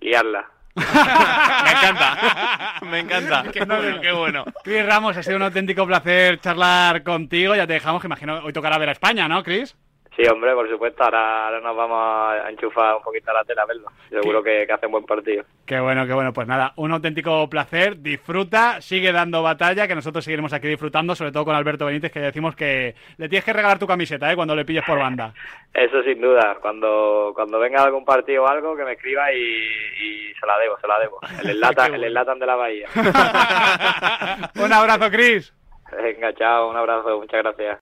Liarla. 0.00 0.50
Me 0.74 1.70
encanta, 1.70 2.80
me 2.82 2.98
encanta. 2.98 3.44
Qué 3.52 3.64
bueno, 3.64 4.00
qué 4.00 4.12
bueno. 4.12 4.44
Chris 4.62 4.84
Ramos, 4.84 5.16
ha 5.16 5.22
sido 5.22 5.36
un 5.36 5.42
auténtico 5.42 5.86
placer 5.86 6.40
charlar 6.40 7.02
contigo. 7.02 7.54
Ya 7.54 7.66
te 7.66 7.74
dejamos, 7.74 8.00
que 8.00 8.08
imagino 8.08 8.40
hoy 8.44 8.52
tocará 8.52 8.78
ver 8.78 8.88
a 8.88 8.92
España, 8.92 9.28
¿no, 9.28 9.42
Chris? 9.42 9.76
Sí, 10.16 10.22
hombre, 10.28 10.54
por 10.54 10.68
supuesto. 10.70 11.02
Ahora, 11.02 11.46
ahora 11.46 11.60
nos 11.60 11.76
vamos 11.76 11.98
a 12.00 12.48
enchufar 12.48 12.96
un 12.96 13.02
poquito 13.02 13.30
a 13.30 13.34
la 13.34 13.44
tela 13.44 13.66
verlo. 13.66 13.88
Seguro 14.08 14.42
que, 14.42 14.64
que 14.64 14.72
hacen 14.72 14.90
buen 14.90 15.04
partido. 15.04 15.44
Qué 15.66 15.80
bueno, 15.80 16.06
qué 16.06 16.12
bueno. 16.12 16.32
Pues 16.32 16.46
nada, 16.46 16.72
un 16.76 16.92
auténtico 16.92 17.48
placer. 17.50 18.00
Disfruta, 18.00 18.80
sigue 18.80 19.10
dando 19.10 19.42
batalla, 19.42 19.88
que 19.88 19.94
nosotros 19.94 20.24
seguiremos 20.24 20.52
aquí 20.52 20.68
disfrutando, 20.68 21.16
sobre 21.16 21.32
todo 21.32 21.44
con 21.44 21.56
Alberto 21.56 21.86
Benítez, 21.86 22.12
que 22.12 22.20
decimos 22.20 22.54
que 22.54 22.94
le 23.16 23.28
tienes 23.28 23.44
que 23.44 23.52
regalar 23.52 23.78
tu 23.78 23.88
camiseta, 23.88 24.30
¿eh? 24.30 24.36
Cuando 24.36 24.54
le 24.54 24.64
pilles 24.64 24.84
por 24.84 24.98
banda. 24.98 25.34
Eso 25.72 26.02
sin 26.04 26.20
duda. 26.20 26.58
Cuando 26.60 27.32
cuando 27.34 27.58
venga 27.58 27.82
algún 27.82 28.04
partido 28.04 28.44
o 28.44 28.46
algo, 28.46 28.76
que 28.76 28.84
me 28.84 28.92
escriba 28.92 29.32
y, 29.32 29.38
y 29.38 30.32
se 30.38 30.46
la 30.46 30.58
debo, 30.58 30.78
se 30.78 30.86
la 30.86 31.00
debo. 31.00 31.18
El 31.42 31.50
enlatan, 31.56 31.94
el 31.94 32.04
enlatan 32.04 32.38
de 32.38 32.46
la 32.46 32.54
Bahía. 32.54 32.88
un 34.64 34.72
abrazo, 34.72 35.10
Chris. 35.10 35.52
Venga, 35.90 36.32
chao, 36.34 36.70
un 36.70 36.76
abrazo, 36.76 37.18
muchas 37.18 37.42
gracias. 37.42 37.80